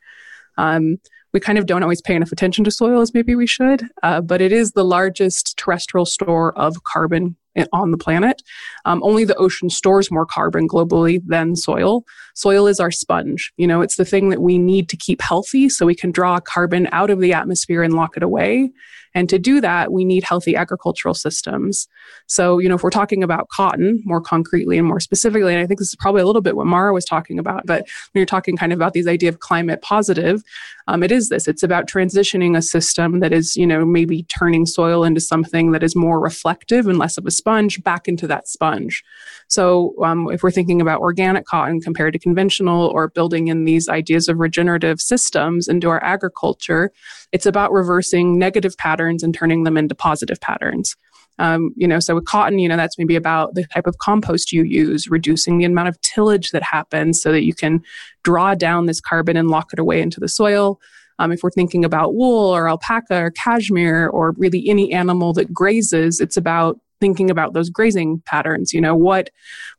Um, 0.58 0.98
we 1.36 1.42
kind 1.42 1.58
of 1.58 1.66
don't 1.66 1.84
always 1.84 2.00
pay 2.00 2.16
enough 2.16 2.32
attention 2.32 2.64
to 2.64 2.72
soil 2.72 3.02
as 3.02 3.14
maybe 3.14 3.36
we 3.36 3.46
should, 3.46 3.84
uh, 4.04 4.22
but 4.22 4.40
it 4.40 4.54
is 4.54 4.72
the 4.72 4.86
largest 4.86 5.58
terrestrial 5.58 6.06
store 6.06 6.58
of 6.58 6.82
carbon 6.86 7.36
on 7.74 7.92
the 7.92 7.98
planet. 7.98 8.42
Um, 8.86 9.04
only 9.04 9.26
the 9.26 9.36
ocean 9.36 9.70
stores 9.70 10.10
more 10.10 10.26
carbon 10.26 10.66
globally 10.66 11.22
than 11.28 11.58
soil. 11.58 12.06
Soil 12.36 12.68
is 12.68 12.80
our 12.80 12.90
sponge. 12.90 13.52
You 13.58 13.68
know, 13.68 13.82
it's 13.82 13.98
the 13.98 14.06
thing 14.06 14.30
that 14.30 14.42
we 14.42 14.58
need 14.58 14.88
to 14.88 14.96
keep 14.96 15.22
healthy 15.22 15.68
so 15.68 15.86
we 15.86 15.94
can 15.94 16.10
draw 16.10 16.40
carbon 16.40 16.88
out 16.94 17.10
of 17.10 17.20
the 17.20 17.34
atmosphere 17.34 17.84
and 17.84 17.96
lock 17.96 18.16
it 18.16 18.24
away. 18.24 18.72
And 19.16 19.30
to 19.30 19.40
do 19.40 19.62
that, 19.62 19.94
we 19.94 20.04
need 20.04 20.24
healthy 20.24 20.56
agricultural 20.56 21.16
systems. 21.16 21.88
So, 22.28 22.60
you 22.60 22.68
know, 22.68 22.76
if 22.76 22.84
we're 22.84 22.90
talking 22.90 23.24
about 23.24 23.48
cotton 23.48 24.02
more 24.04 24.22
concretely 24.22 24.78
and 24.78 24.86
more 24.86 25.00
specifically, 25.00 25.54
and 25.54 25.64
I 25.64 25.66
think 25.66 25.80
this 25.80 25.88
is 25.88 25.96
probably 25.96 26.22
a 26.22 26.26
little 26.26 26.42
bit 26.42 26.58
what 26.58 26.68
Mara 26.68 26.94
was 26.94 27.06
talking 27.06 27.40
about, 27.40 27.66
but 27.66 27.84
when 28.12 28.20
you're 28.20 28.26
talking 28.26 28.58
kind 28.58 28.74
of 28.74 28.78
about 28.78 28.92
these 28.92 29.08
idea 29.08 29.30
of 29.30 29.40
climate 29.40 29.82
positive, 29.82 30.44
um, 30.88 31.02
it 31.02 31.12
is 31.12 31.30
this. 31.30 31.48
It's 31.48 31.64
about 31.64 31.88
transitioning 31.88 32.56
a 32.58 32.62
system 32.62 33.22
that 33.22 33.34
is, 33.34 33.56
you 33.56 33.66
know, 33.66 33.86
maybe 33.86 34.24
turning 34.24 34.66
soil 34.66 35.04
into 35.04 35.22
something 35.22 35.72
that 35.72 35.82
is 35.82 35.96
more 35.96 36.20
reflective 36.20 36.86
and 36.86 37.00
less 37.00 37.18
of 37.18 37.26
a 37.26 37.32
sponge 37.32 37.82
back 37.84 38.08
into 38.08 38.28
that 38.28 38.48
sponge. 38.48 39.04
So, 39.48 39.96
um, 40.04 40.30
if 40.30 40.44
we're 40.44 40.52
thinking 40.52 40.82
about 40.82 41.00
organic 41.00 41.46
cotton 41.46 41.80
compared 41.80 42.14
to 42.14 42.20
conventional 42.20 42.88
or 42.88 43.08
building 43.08 43.48
in 43.48 43.64
these 43.64 43.88
ideas 43.88 44.28
of 44.28 44.40
regenerative 44.40 45.00
systems 45.00 45.68
into 45.68 45.90
our 45.90 46.04
agriculture, 46.04 46.92
it's 47.32 47.46
about 47.46 47.72
reversing 47.72 48.38
negative 48.38 48.78
patterns 48.78 49.05
and 49.24 49.34
turning 49.34 49.64
them 49.64 49.78
into 49.78 49.96
positive 49.96 50.40
patterns. 50.42 50.96
Um, 51.38 51.72
you 51.76 51.88
know, 51.88 52.00
so 52.00 52.16
with 52.16 52.26
cotton, 52.26 52.60
you 52.60 52.70
know, 52.70 52.78
that's 52.78 52.98
maybe 52.98 53.16
about 53.16 53.56
the 53.56 53.66
type 53.68 53.88
of 53.88 53.98
compost 53.98 54.52
you 54.52 54.64
use, 54.64 55.10
reducing 55.10 55.58
the 55.58 55.66
amount 55.66 55.90
of 55.90 56.00
tillage 56.02 56.52
that 56.52 56.64
happens 56.64 57.22
so 57.22 57.32
that 57.32 57.44
you 57.44 57.54
can 57.54 57.82
draw 58.24 58.56
down 58.56 58.86
this 58.86 59.02
carbon 59.02 59.36
and 59.36 59.50
lock 59.50 59.74
it 59.74 59.80
away 59.80 60.02
into 60.02 60.20
the 60.20 60.30
soil. 60.30 60.80
Um, 61.20 61.32
if 61.32 61.44
we're 61.44 61.52
thinking 61.52 61.86
about 61.86 62.14
wool 62.14 62.56
or 62.56 62.68
alpaca 62.68 63.16
or 63.16 63.32
cashmere 63.32 64.08
or 64.08 64.34
really 64.38 64.68
any 64.68 64.94
animal 64.94 65.34
that 65.34 65.54
grazes, 65.54 66.20
it's 66.20 66.38
about 66.38 66.80
thinking 67.00 67.30
about 67.30 67.54
those 67.54 67.70
grazing 67.70 68.22
patterns 68.26 68.74
you 68.74 68.82
know 68.82 68.96
what 68.96 69.30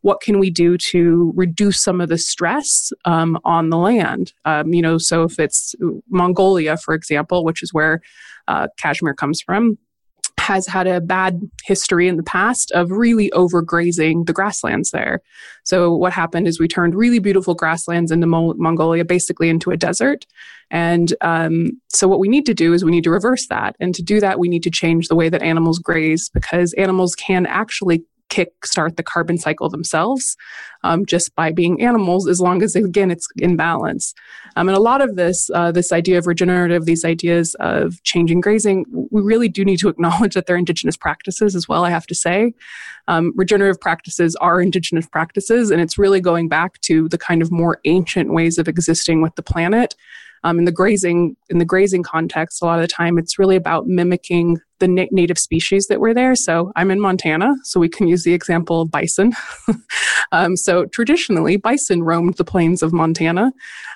what 0.03 0.21
can 0.21 0.39
we 0.39 0.51
do 0.51 0.79
to 0.79 1.33
reduce 1.35 1.81
some 1.83 2.01
of 2.01 2.09
the 2.09 2.19
stress 2.19 2.93
um, 3.05 3.39
on 3.45 3.71
the 3.71 3.77
land? 3.77 4.33
Um, 4.45 4.73
you 4.73 4.83
know 4.83 4.99
so 4.99 5.25
if 5.25 5.39
it's 5.39 5.75
mongolia 6.09 6.77
for 6.77 6.95
example 6.95 7.45
which 7.45 7.63
is 7.63 7.73
where 7.73 8.01
uh, 8.49 8.69
cashmere 8.79 9.15
comes 9.15 9.41
from 9.41 9.79
has 10.47 10.65
had 10.67 10.87
a 10.87 11.01
bad 11.01 11.41
history 11.65 12.07
in 12.07 12.17
the 12.17 12.23
past 12.23 12.71
of 12.71 12.93
really 12.93 13.31
overgrazing 13.31 14.27
the 14.27 14.33
grasslands 14.33 14.93
there. 14.93 15.21
So 15.65 15.93
what 15.93 16.13
happened 16.13 16.47
is 16.47 16.61
we 16.61 16.69
turned 16.69 16.95
really 16.95 17.19
beautiful 17.19 17.57
grasslands 17.57 18.13
into 18.13 18.29
Mo- 18.29 18.55
Mongolia 18.57 19.05
basically 19.05 19.49
into 19.49 19.73
a 19.73 19.77
desert. 19.77 20.25
And 20.71 21.13
um, 21.21 21.81
so 21.89 22.07
what 22.07 22.21
we 22.21 22.29
need 22.29 22.47
to 22.47 22.55
do 22.55 22.73
is 22.73 22.85
we 22.85 22.93
need 22.93 23.03
to 23.05 23.11
reverse 23.11 23.49
that. 23.49 23.75
And 23.81 23.93
to 23.97 24.05
do 24.05 24.21
that, 24.21 24.39
we 24.39 24.49
need 24.49 24.63
to 24.63 24.71
change 24.71 25.09
the 25.09 25.17
way 25.17 25.29
that 25.29 25.43
animals 25.43 25.81
graze 25.81 26.29
because 26.29 26.73
animals 26.75 27.17
can 27.17 27.47
actually 27.47 28.05
kickstart 28.37 28.97
the 28.97 29.03
carbon 29.03 29.39
cycle 29.39 29.69
themselves 29.71 30.37
um, 30.85 31.07
just 31.07 31.35
by 31.35 31.53
being 31.53 31.83
animals, 31.83 32.29
as 32.29 32.41
long 32.41 32.63
as 32.63 32.77
again 32.77 33.11
it's 33.11 33.27
in 33.37 33.57
balance. 33.57 34.15
Um, 34.57 34.69
and 34.69 34.77
a 34.77 34.81
lot 34.81 35.01
of 35.01 35.17
this, 35.17 35.51
uh, 35.55 35.73
this 35.73 35.93
idea 35.93 36.19
of 36.19 36.27
regenerative, 36.27 36.85
these 36.85 37.05
ideas 37.05 37.55
of 37.61 38.03
changing 38.03 38.41
grazing, 38.41 38.85
we 39.11 39.23
really 39.23 39.49
do 39.49 39.65
need 39.65 39.79
to 39.79 39.89
acknowledge 39.89 40.35
that 40.35 40.47
they're 40.47 40.57
indigenous 40.57 40.97
practices 40.97 41.57
as 41.57 41.69
well. 41.69 41.85
I 41.85 41.91
have 41.91 42.07
to 42.07 42.15
say, 42.15 42.53
um, 43.09 43.33
regenerative 43.37 43.81
practices 43.81 44.37
are 44.37 44.61
indigenous 44.61 45.07
practices, 45.07 45.71
and 45.71 45.81
it's 45.81 45.99
really 45.99 46.21
going 46.21 46.49
back 46.49 46.81
to 46.83 47.09
the 47.09 47.19
kind 47.19 47.43
of 47.43 47.51
more 47.51 47.81
ancient 47.85 48.33
ways 48.33 48.59
of 48.59 48.69
existing 48.69 49.23
with 49.23 49.35
the 49.37 49.43
planet. 49.43 49.95
Um, 50.45 50.59
in 50.59 50.65
the 50.65 50.73
grazing 50.73 51.37
in 51.49 51.59
the 51.59 51.65
grazing 51.65 52.05
context, 52.05 52.63
a 52.63 52.67
lot 52.67 52.79
of 52.79 52.83
the 52.83 52.89
time 52.89 53.19
it's 53.19 53.39
really 53.39 53.57
about 53.57 53.87
mimicking 53.87 54.59
the 54.79 54.89
na- 54.89 55.07
native 55.11 55.39
species 55.39 55.87
that 55.87 56.01
were 56.01 56.15
there. 56.15 56.35
So 56.35 56.73
I'm 56.77 56.91
in 56.91 57.01
Montana, 57.01 57.55
so 57.63 57.81
we 57.81 57.89
can 57.89 58.07
use 58.07 58.25
the 58.25 58.35
example 58.35 58.83
of 58.83 58.91
bison. 58.91 59.33
um, 60.33 60.57
so 60.57 60.87
traditionally, 60.87 61.57
bison 61.57 62.03
roamed 62.03 62.35
the 62.35 62.45
plains 62.45 62.83
of 62.83 62.93
Montana. 62.93 63.53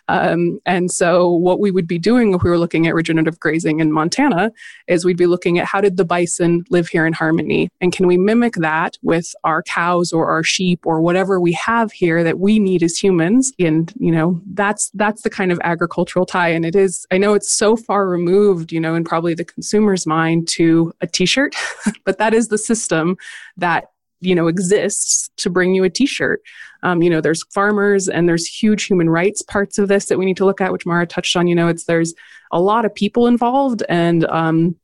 Um, 0.08 0.58
and 0.66 0.90
so 0.90 1.30
what 1.30 1.60
we 1.60 1.70
would 1.70 1.86
be 1.86 1.98
doing 1.98 2.34
if 2.34 2.42
we 2.42 2.50
were 2.50 2.58
looking 2.58 2.86
at 2.86 2.94
regenerative 2.94 3.38
grazing 3.38 3.80
in 3.80 3.92
Montana 3.92 4.50
is 4.88 5.04
we'd 5.04 5.16
be 5.16 5.26
looking 5.26 5.58
at 5.58 5.66
how 5.66 5.80
did 5.80 5.96
the 5.96 6.04
bison 6.04 6.64
live 6.70 6.88
here 6.88 7.06
in 7.06 7.12
harmony? 7.12 7.68
And 7.80 7.92
can 7.92 8.06
we 8.06 8.16
mimic 8.16 8.54
that 8.54 8.98
with 9.02 9.32
our 9.44 9.62
cows 9.62 10.12
or 10.12 10.30
our 10.30 10.42
sheep 10.42 10.84
or 10.84 11.00
whatever 11.00 11.40
we 11.40 11.52
have 11.52 11.92
here 11.92 12.24
that 12.24 12.38
we 12.38 12.58
need 12.58 12.82
as 12.82 12.96
humans? 12.96 13.52
And, 13.58 13.92
you 13.98 14.10
know, 14.10 14.40
that's, 14.52 14.90
that's 14.94 15.22
the 15.22 15.30
kind 15.30 15.52
of 15.52 15.60
agricultural 15.62 16.26
tie. 16.26 16.48
And 16.48 16.64
it 16.64 16.74
is, 16.74 17.06
I 17.10 17.18
know 17.18 17.34
it's 17.34 17.52
so 17.52 17.76
far 17.76 18.08
removed, 18.08 18.72
you 18.72 18.80
know, 18.80 18.94
in 18.94 19.04
probably 19.04 19.34
the 19.34 19.44
consumer's 19.44 20.06
mind 20.06 20.48
to 20.48 20.69
a 21.00 21.06
t-shirt, 21.06 21.54
but 22.04 22.18
that 22.18 22.34
is 22.34 22.48
the 22.48 22.58
system 22.58 23.16
that 23.56 23.86
you 24.20 24.34
know 24.34 24.48
exists 24.48 25.30
to 25.38 25.50
bring 25.50 25.74
you 25.74 25.84
a 25.84 25.90
t-shirt. 25.90 26.40
Um, 26.82 27.02
you 27.02 27.10
know 27.10 27.20
there's 27.20 27.44
farmers 27.54 28.08
and 28.08 28.28
there's 28.28 28.46
huge 28.46 28.84
human 28.84 29.08
rights 29.08 29.42
parts 29.42 29.78
of 29.78 29.88
this 29.88 30.06
that 30.06 30.18
we 30.18 30.24
need 30.24 30.36
to 30.38 30.44
look 30.44 30.60
at 30.60 30.72
which 30.72 30.86
mara 30.86 31.06
touched 31.06 31.36
on. 31.36 31.46
You 31.46 31.54
know 31.54 31.68
it's 31.68 31.84
there's 31.84 32.14
a 32.52 32.60
lot 32.60 32.84
of 32.84 32.94
people 32.94 33.26
involved 33.26 33.82
and 33.88 34.24
um, 34.26 34.76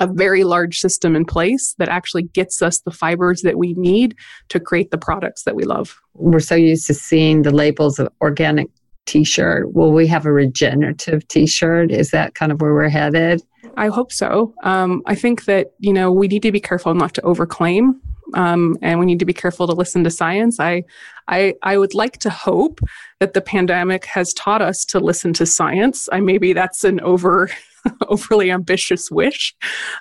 a 0.00 0.06
very 0.06 0.44
large 0.44 0.78
system 0.78 1.14
in 1.16 1.24
place 1.24 1.74
that 1.78 1.88
actually 1.88 2.24
gets 2.24 2.62
us 2.62 2.80
the 2.80 2.90
fibers 2.90 3.42
that 3.42 3.58
we 3.58 3.74
need 3.74 4.16
to 4.48 4.60
create 4.60 4.90
the 4.90 4.98
products 4.98 5.44
that 5.44 5.54
we 5.54 5.64
love. 5.64 5.98
We're 6.14 6.40
so 6.40 6.54
used 6.54 6.86
to 6.88 6.94
seeing 6.94 7.42
the 7.42 7.50
labels 7.50 7.98
of 7.98 8.08
organic 8.20 8.68
t-shirt. 9.06 9.72
Will 9.74 9.92
we 9.92 10.06
have 10.06 10.26
a 10.26 10.32
regenerative 10.32 11.26
t-shirt? 11.28 11.90
Is 11.90 12.10
that 12.10 12.34
kind 12.34 12.52
of 12.52 12.60
where 12.60 12.74
we're 12.74 12.88
headed 12.88 13.42
I 13.76 13.88
hope 13.88 14.12
so. 14.12 14.54
Um, 14.62 15.02
I 15.06 15.14
think 15.14 15.44
that 15.46 15.72
you 15.78 15.92
know 15.92 16.12
we 16.12 16.28
need 16.28 16.42
to 16.42 16.52
be 16.52 16.60
careful 16.60 16.94
not 16.94 17.14
to 17.14 17.22
overclaim 17.22 17.94
um, 18.34 18.76
and 18.82 18.98
we 18.98 19.06
need 19.06 19.18
to 19.18 19.24
be 19.24 19.32
careful 19.32 19.66
to 19.66 19.72
listen 19.72 20.04
to 20.04 20.10
science. 20.10 20.58
I, 20.58 20.84
I, 21.28 21.54
I 21.62 21.78
would 21.78 21.94
like 21.94 22.18
to 22.18 22.30
hope 22.30 22.80
that 23.20 23.34
the 23.34 23.40
pandemic 23.40 24.04
has 24.06 24.32
taught 24.32 24.62
us 24.62 24.84
to 24.86 25.00
listen 25.00 25.32
to 25.34 25.46
science. 25.46 26.08
I 26.10 26.20
maybe 26.20 26.52
that's 26.52 26.84
an 26.84 27.00
over 27.00 27.50
overly 28.08 28.50
ambitious 28.50 29.10
wish, 29.10 29.54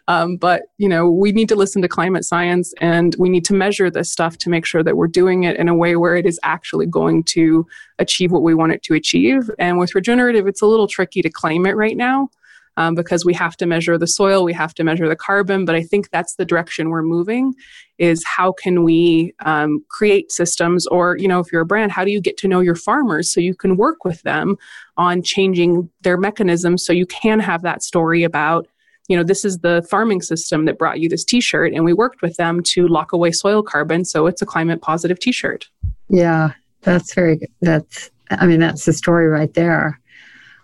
um, 0.07 0.37
but 0.37 0.63
you 0.77 0.87
know 0.87 1.09
we 1.09 1.31
need 1.31 1.49
to 1.49 1.55
listen 1.55 1.81
to 1.81 1.87
climate 1.87 2.23
science 2.23 2.73
and 2.79 3.15
we 3.17 3.29
need 3.29 3.45
to 3.45 3.53
measure 3.53 3.89
this 3.89 4.11
stuff 4.11 4.37
to 4.39 4.49
make 4.49 4.65
sure 4.65 4.83
that 4.83 4.97
we're 4.97 5.07
doing 5.07 5.43
it 5.43 5.57
in 5.57 5.67
a 5.67 5.75
way 5.75 5.95
where 5.95 6.15
it 6.15 6.25
is 6.25 6.39
actually 6.43 6.85
going 6.85 7.23
to 7.23 7.65
achieve 7.99 8.31
what 8.31 8.43
we 8.43 8.53
want 8.53 8.71
it 8.71 8.83
to 8.83 8.93
achieve. 8.93 9.49
And 9.57 9.79
with 9.79 9.95
regenerative, 9.95 10.47
it's 10.47 10.61
a 10.61 10.67
little 10.67 10.87
tricky 10.87 11.21
to 11.21 11.29
claim 11.29 11.65
it 11.65 11.75
right 11.75 11.97
now 11.97 12.29
um, 12.77 12.95
because 12.95 13.25
we 13.25 13.33
have 13.33 13.57
to 13.57 13.65
measure 13.65 13.97
the 13.97 14.07
soil, 14.07 14.43
we 14.43 14.53
have 14.53 14.73
to 14.75 14.83
measure 14.83 15.07
the 15.07 15.15
carbon. 15.15 15.65
But 15.65 15.75
I 15.75 15.83
think 15.83 16.09
that's 16.09 16.35
the 16.35 16.45
direction 16.45 16.89
we're 16.89 17.03
moving 17.03 17.53
is 17.97 18.23
how 18.25 18.51
can 18.51 18.83
we 18.83 19.33
um, 19.45 19.83
create 19.89 20.31
systems 20.31 20.87
or, 20.87 21.17
you 21.17 21.27
know, 21.27 21.39
if 21.39 21.51
you're 21.51 21.61
a 21.61 21.65
brand, 21.65 21.91
how 21.91 22.03
do 22.03 22.11
you 22.11 22.21
get 22.21 22.37
to 22.37 22.47
know 22.47 22.59
your 22.59 22.75
farmers 22.75 23.31
so 23.31 23.39
you 23.39 23.55
can 23.55 23.77
work 23.77 24.03
with 24.03 24.21
them 24.23 24.57
on 24.97 25.21
changing 25.21 25.89
their 26.01 26.17
mechanisms 26.17 26.85
so 26.85 26.93
you 26.93 27.05
can 27.05 27.39
have 27.39 27.61
that 27.61 27.83
story 27.83 28.23
about, 28.23 28.67
you 29.07 29.17
know, 29.17 29.23
this 29.23 29.45
is 29.45 29.59
the 29.59 29.85
farming 29.89 30.21
system 30.21 30.65
that 30.65 30.79
brought 30.79 30.99
you 30.99 31.09
this 31.09 31.25
t-shirt 31.25 31.73
and 31.73 31.83
we 31.83 31.93
worked 31.93 32.21
with 32.21 32.35
them 32.37 32.63
to 32.63 32.87
lock 32.87 33.11
away 33.11 33.31
soil 33.31 33.61
carbon 33.61 34.05
so 34.05 34.25
it's 34.25 34.41
a 34.41 34.45
climate 34.45 34.81
positive 34.81 35.19
t-shirt. 35.19 35.69
Yeah, 36.09 36.53
that's 36.81 37.13
very 37.13 37.37
good. 37.37 37.49
That's 37.61 38.09
I 38.31 38.47
mean 38.47 38.59
that's 38.59 38.85
the 38.85 38.93
story 38.93 39.27
right 39.27 39.53
there. 39.53 39.99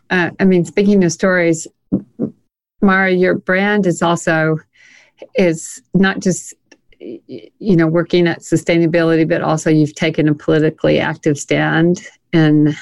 Uh, 0.09 0.31
I 0.39 0.45
mean, 0.45 0.63
speaking 0.65 1.03
of 1.03 1.11
stories, 1.11 1.67
Mara, 2.81 3.11
your 3.11 3.35
brand 3.35 3.85
is 3.85 4.01
also 4.01 4.57
is 5.35 5.81
not 5.93 6.19
just 6.19 6.53
you 6.99 7.75
know 7.75 7.87
working 7.87 8.27
at 8.27 8.39
sustainability, 8.39 9.27
but 9.27 9.41
also 9.41 9.69
you've 9.69 9.95
taken 9.95 10.27
a 10.27 10.33
politically 10.33 10.99
active 10.99 11.37
stand 11.37 12.01
in 12.33 12.75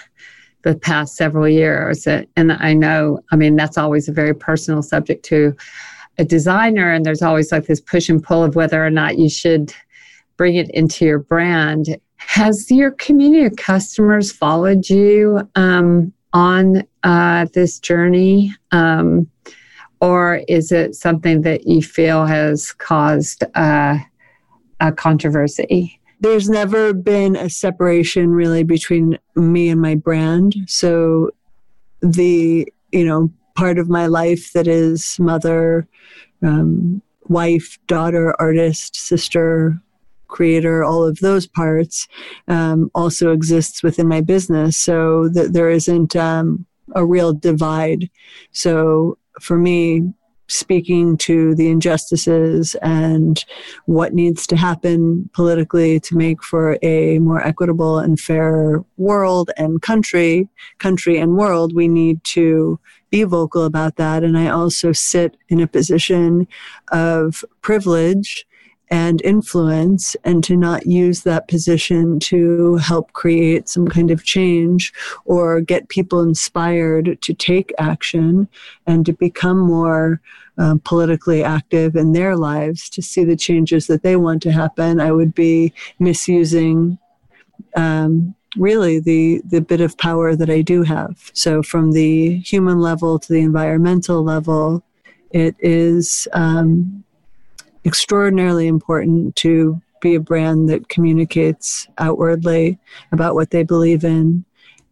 the 0.64 0.76
past 0.76 1.16
several 1.16 1.48
years. 1.48 2.08
And 2.08 2.52
I 2.52 2.74
know, 2.74 3.20
I 3.32 3.36
mean, 3.36 3.56
that's 3.56 3.78
always 3.78 4.10
a 4.10 4.12
very 4.12 4.34
personal 4.34 4.82
subject 4.82 5.24
to 5.26 5.56
a 6.18 6.26
designer, 6.26 6.92
and 6.92 7.06
there's 7.06 7.22
always 7.22 7.52
like 7.52 7.68
this 7.68 7.82
push 7.82 8.10
and 8.10 8.24
pull 8.24 8.44
of 8.44 8.56
whether 8.56 8.84
or 8.84 8.90
not 8.90 9.18
you 9.18 9.30
should 9.30 9.74
bring 10.38 10.56
it 10.56 10.70
into 10.72 11.06
your 11.06 11.20
brand. 11.20 11.98
Has 12.18 12.70
your 12.72 12.92
community 12.92 13.46
of 13.46 13.56
customers 13.58 14.32
followed 14.32 14.90
you 14.90 15.48
um, 15.56 16.14
on 16.36 16.84
uh, 17.04 17.48
this 17.54 17.80
journey? 17.80 18.54
Um, 18.72 19.28
or 20.02 20.42
is 20.50 20.72
it 20.72 20.94
something 20.94 21.42
that 21.42 21.66
you 21.66 21.82
feel 21.82 22.26
has 22.26 22.74
caused 22.74 23.44
uh, 23.56 23.98
a 24.82 24.92
controversy? 24.92 26.00
There's 26.20 26.50
never 26.50 26.94
been 26.94 27.36
a 27.38 27.50
separation 27.50 28.32
really 28.32 28.64
between 28.64 29.18
me 29.36 29.70
and 29.70 29.82
my 29.82 29.96
brand. 29.96 30.56
So 30.68 31.32
the, 32.02 32.68
you 32.92 33.06
know, 33.06 33.32
part 33.56 33.80
of 33.80 33.90
my 33.90 34.08
life 34.08 34.52
that 34.54 34.68
is 34.68 35.18
mother, 35.18 35.88
um, 36.44 37.02
wife, 37.28 37.80
daughter, 37.88 38.36
artist, 38.40 38.98
sister, 38.98 39.82
creator, 40.36 40.84
all 40.84 41.04
of 41.04 41.20
those 41.20 41.48
parts 41.48 42.08
um, 42.48 42.92
also 42.94 43.32
exists 43.32 43.82
within 43.82 44.08
my 44.08 44.22
business. 44.22 44.76
So 44.78 45.30
that 45.30 45.54
there 45.54 45.70
isn't 45.70 46.16
um, 46.16 46.66
a 46.94 47.06
real 47.06 47.34
divide. 47.34 48.10
So 48.52 49.18
for 49.40 49.58
me, 49.58 50.14
speaking 50.48 51.18
to 51.18 51.56
the 51.56 51.70
injustices 51.70 52.76
and 52.82 53.44
what 53.86 54.14
needs 54.14 54.46
to 54.46 54.56
happen 54.56 55.28
politically 55.34 56.00
to 56.00 56.16
make 56.16 56.44
for 56.44 56.78
a 56.84 57.18
more 57.20 57.42
equitable 57.42 57.98
and 57.98 58.20
fair 58.20 58.84
world 58.98 59.50
and 59.58 59.82
country 59.82 60.48
country 60.78 61.18
and 61.18 61.36
world 61.36 61.74
we 61.74 61.88
need 61.88 62.24
to 62.24 62.80
be 63.10 63.24
vocal 63.24 63.66
about 63.66 63.96
that 63.96 64.24
and 64.24 64.38
i 64.38 64.48
also 64.48 64.92
sit 64.92 65.36
in 65.50 65.60
a 65.60 65.68
position 65.68 66.48
of 66.92 67.44
privilege 67.62 68.46
and 68.90 69.22
influence 69.24 70.16
and 70.24 70.44
to 70.44 70.56
not 70.56 70.86
use 70.86 71.24
that 71.24 71.48
position 71.48 72.20
to 72.20 72.76
help 72.78 73.14
create 73.14 73.68
some 73.68 73.88
kind 73.88 74.12
of 74.12 74.24
change 74.24 74.94
or 75.26 75.62
get 75.62 75.90
people 75.90 76.22
inspired 76.22 77.18
to 77.22 77.34
take 77.34 77.74
action 77.78 78.48
and 78.86 79.06
to 79.06 79.14
become 79.14 79.58
more 79.58 80.22
um, 80.58 80.80
politically 80.80 81.44
active 81.44 81.96
in 81.96 82.14
their 82.14 82.36
lives 82.36 82.90
to 82.90 83.02
see 83.02 83.24
the 83.24 83.36
changes 83.36 83.88
that 83.88 84.04
they 84.04 84.16
want 84.16 84.42
to 84.44 84.52
happen, 84.52 85.00
I 85.00 85.12
would 85.12 85.34
be 85.34 85.74
misusing 86.00 86.98
um, 87.76 88.36
really 88.58 89.00
the 89.00 89.42
the 89.46 89.62
bit 89.62 89.82
of 89.82 89.98
power 89.98 90.36
that 90.36 90.50
I 90.50 90.62
do 90.62 90.84
have. 90.84 91.32
So 91.34 91.62
from 91.62 91.92
the 91.92 92.38
human 92.38 92.80
level 92.80 93.20
to 93.20 93.34
the 93.34 93.42
environmental 93.42 94.24
level, 94.24 94.84
it 95.32 95.56
is 95.60 96.28
um, 96.34 97.05
extraordinarily 97.86 98.68
important 98.68 99.36
to 99.38 99.82
be 100.02 100.16
a 100.16 100.20
brand 100.20 100.70
that 100.70 100.90
communicates 100.90 101.88
outwardly 101.98 102.78
about 103.12 103.36
what 103.36 103.52
they 103.52 103.64
believe 103.64 104.04
in. 104.04 104.46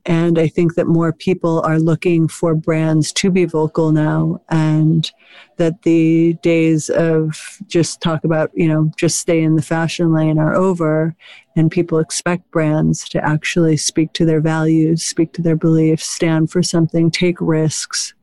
And 0.06 0.38
I 0.38 0.47
think 0.47 0.75
that 0.75 0.88
more 0.88 1.13
people 1.13 1.62
are 1.62 1.79
looking 1.79 2.27
for 2.27 2.56
brands 2.56 3.13
to 3.13 3.32
be 3.32 3.45
vocal 3.45 3.93
now, 3.93 4.41
and 4.49 5.10
that 5.56 5.84
the 5.84 6.34
days 6.41 6.89
of 6.89 7.60
just 7.67 8.01
talk 8.01 8.25
about, 8.25 8.51
you 8.53 8.67
know, 8.67 8.91
just 8.97 9.19
stay 9.19 9.41
in 9.41 9.56
the 9.56 9.62
fashion 9.62 10.12
lane 10.12 10.38
are 10.38 10.56
over. 10.56 11.15
And 11.56 11.71
people 11.71 11.99
expect 11.99 12.51
brands 12.51 13.08
to 13.10 13.23
actually 13.23 13.77
speak 13.77 14.12
to 14.13 14.25
their 14.25 14.41
values, 14.41 15.06
speak 15.06 15.32
to 15.34 15.41
their 15.41 15.56
beliefs, 15.56 16.06
stand 16.06 16.51
for 16.51 16.62
something, 16.62 17.10
take 17.10 17.39
risks, 17.39 18.13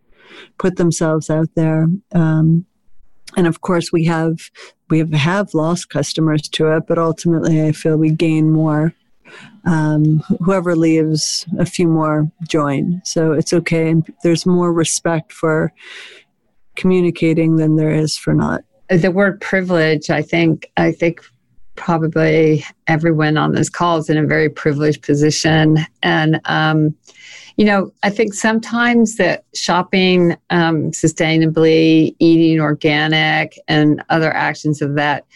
put 0.59 0.77
themselves 0.77 1.31
out 1.31 1.49
there. 1.55 1.89
Um, 2.13 2.67
and 3.37 3.47
of 3.47 3.61
course 3.61 3.93
we 3.93 4.05
have 4.05 4.51
we 4.89 4.99
have, 5.13 5.55
lost 5.55 5.89
customers 5.89 6.43
to 6.43 6.69
it 6.75 6.85
but 6.87 6.99
ultimately 6.99 7.63
i 7.63 7.73
feel 7.73 7.97
we 7.97 8.11
gain 8.11 8.51
more 8.51 8.93
um, 9.65 10.21
whoever 10.45 10.75
leaves 10.75 11.47
a 11.59 11.65
few 11.67 11.87
more 11.87 12.29
join. 12.49 13.01
So 13.05 13.33
it's 13.33 13.53
okay 13.53 13.91
and 13.91 14.13
there's 14.25 14.45
more 14.45 14.73
respect 14.73 15.33
for 15.33 15.73
communicating 16.75 17.57
than 17.57 17.77
there 17.77 17.91
is 17.91 18.17
for 18.17 18.35
not. 18.35 18.63
The 18.89 19.13
word 19.13 19.41
privilege 19.41 20.11
i 20.11 20.21
think 20.21 20.69
i 20.77 20.91
think 20.91 21.21
probably 21.81 22.63
everyone 22.89 23.39
on 23.39 23.53
this 23.53 23.71
call 23.71 23.97
is 23.97 24.11
in 24.11 24.19
a 24.19 24.27
very 24.27 24.51
privileged 24.51 25.03
position. 25.03 25.79
And 26.03 26.41
um, 26.45 26.95
you 27.61 27.67
know, 27.67 27.93
I 28.03 28.09
think 28.09 28.33
sometimes 28.33 29.17
that 29.17 29.45
shopping 29.55 30.35
um, 30.49 30.93
sustainably, 30.93 32.17
eating 32.19 32.59
organic, 32.59 33.59
and 33.69 34.03
other 34.09 34.33
actions 34.33 34.81
of 34.81 34.95
that 34.95 35.27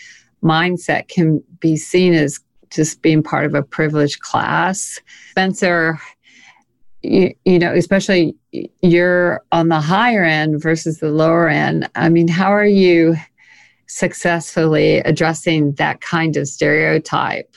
mindset 0.42 1.08
can 1.08 1.44
be 1.60 1.76
seen 1.76 2.14
as 2.14 2.40
just 2.70 3.02
being 3.02 3.22
part 3.22 3.44
of 3.44 3.54
a 3.54 3.62
privileged 3.62 4.20
class. 4.20 4.98
Spencer, 5.32 6.00
you, 7.02 7.34
you 7.44 7.58
know, 7.58 7.74
especially 7.74 8.34
you're 8.80 9.44
on 9.52 9.68
the 9.68 9.80
higher 9.82 10.24
end 10.24 10.62
versus 10.62 11.00
the 11.00 11.10
lower 11.10 11.50
end. 11.50 11.90
I 11.94 12.08
mean, 12.08 12.28
how 12.28 12.50
are 12.50 12.64
you 12.64 13.16
successfully 13.86 15.00
addressing 15.00 15.72
that 15.72 16.00
kind 16.00 16.38
of 16.38 16.48
stereotype 16.48 17.54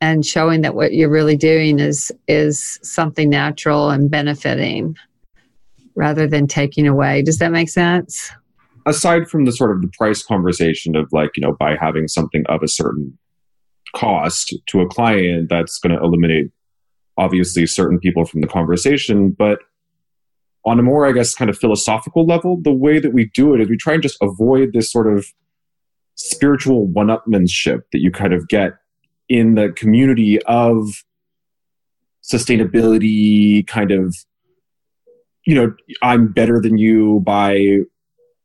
and 0.00 0.24
showing 0.24 0.60
that 0.62 0.74
what 0.74 0.92
you're 0.92 1.10
really 1.10 1.36
doing 1.36 1.78
is 1.78 2.12
is 2.26 2.78
something 2.82 3.28
natural 3.28 3.90
and 3.90 4.10
benefiting 4.10 4.96
rather 5.94 6.26
than 6.26 6.46
taking 6.46 6.86
away? 6.86 7.22
Does 7.22 7.38
that 7.38 7.52
make 7.52 7.68
sense? 7.68 8.30
Aside 8.86 9.28
from 9.28 9.44
the 9.44 9.52
sort 9.52 9.72
of 9.72 9.82
the 9.82 9.90
price 9.98 10.22
conversation 10.22 10.96
of 10.96 11.08
like, 11.12 11.30
you 11.36 11.40
know, 11.42 11.56
by 11.58 11.76
having 11.78 12.08
something 12.08 12.44
of 12.48 12.62
a 12.62 12.68
certain 12.68 13.18
cost 13.94 14.54
to 14.66 14.80
a 14.80 14.86
client, 14.86 15.48
that's 15.48 15.78
going 15.78 15.94
to 15.94 16.02
eliminate 16.02 16.50
obviously 17.16 17.66
certain 17.66 17.98
people 17.98 18.24
from 18.24 18.40
the 18.40 18.46
conversation. 18.46 19.30
But 19.30 19.58
on 20.64 20.78
a 20.78 20.82
more, 20.82 21.06
I 21.06 21.12
guess, 21.12 21.34
kind 21.34 21.50
of 21.50 21.58
philosophical 21.58 22.24
level, 22.24 22.60
the 22.62 22.72
way 22.72 22.98
that 23.00 23.12
we 23.12 23.30
do 23.34 23.54
it 23.54 23.60
is 23.60 23.68
we 23.68 23.76
try 23.76 23.94
and 23.94 24.02
just 24.02 24.18
avoid 24.22 24.72
this 24.72 24.90
sort 24.90 25.12
of 25.12 25.26
spiritual 26.14 26.86
one 26.86 27.08
upmanship 27.08 27.82
that 27.92 28.00
you 28.00 28.10
kind 28.10 28.32
of 28.32 28.48
get 28.48 28.72
in 29.28 29.54
the 29.54 29.70
community 29.72 30.40
of 30.42 30.88
sustainability 32.22 33.66
kind 33.66 33.90
of 33.90 34.14
you 35.46 35.54
know 35.54 35.72
i'm 36.02 36.28
better 36.28 36.60
than 36.60 36.76
you 36.76 37.20
by 37.24 37.78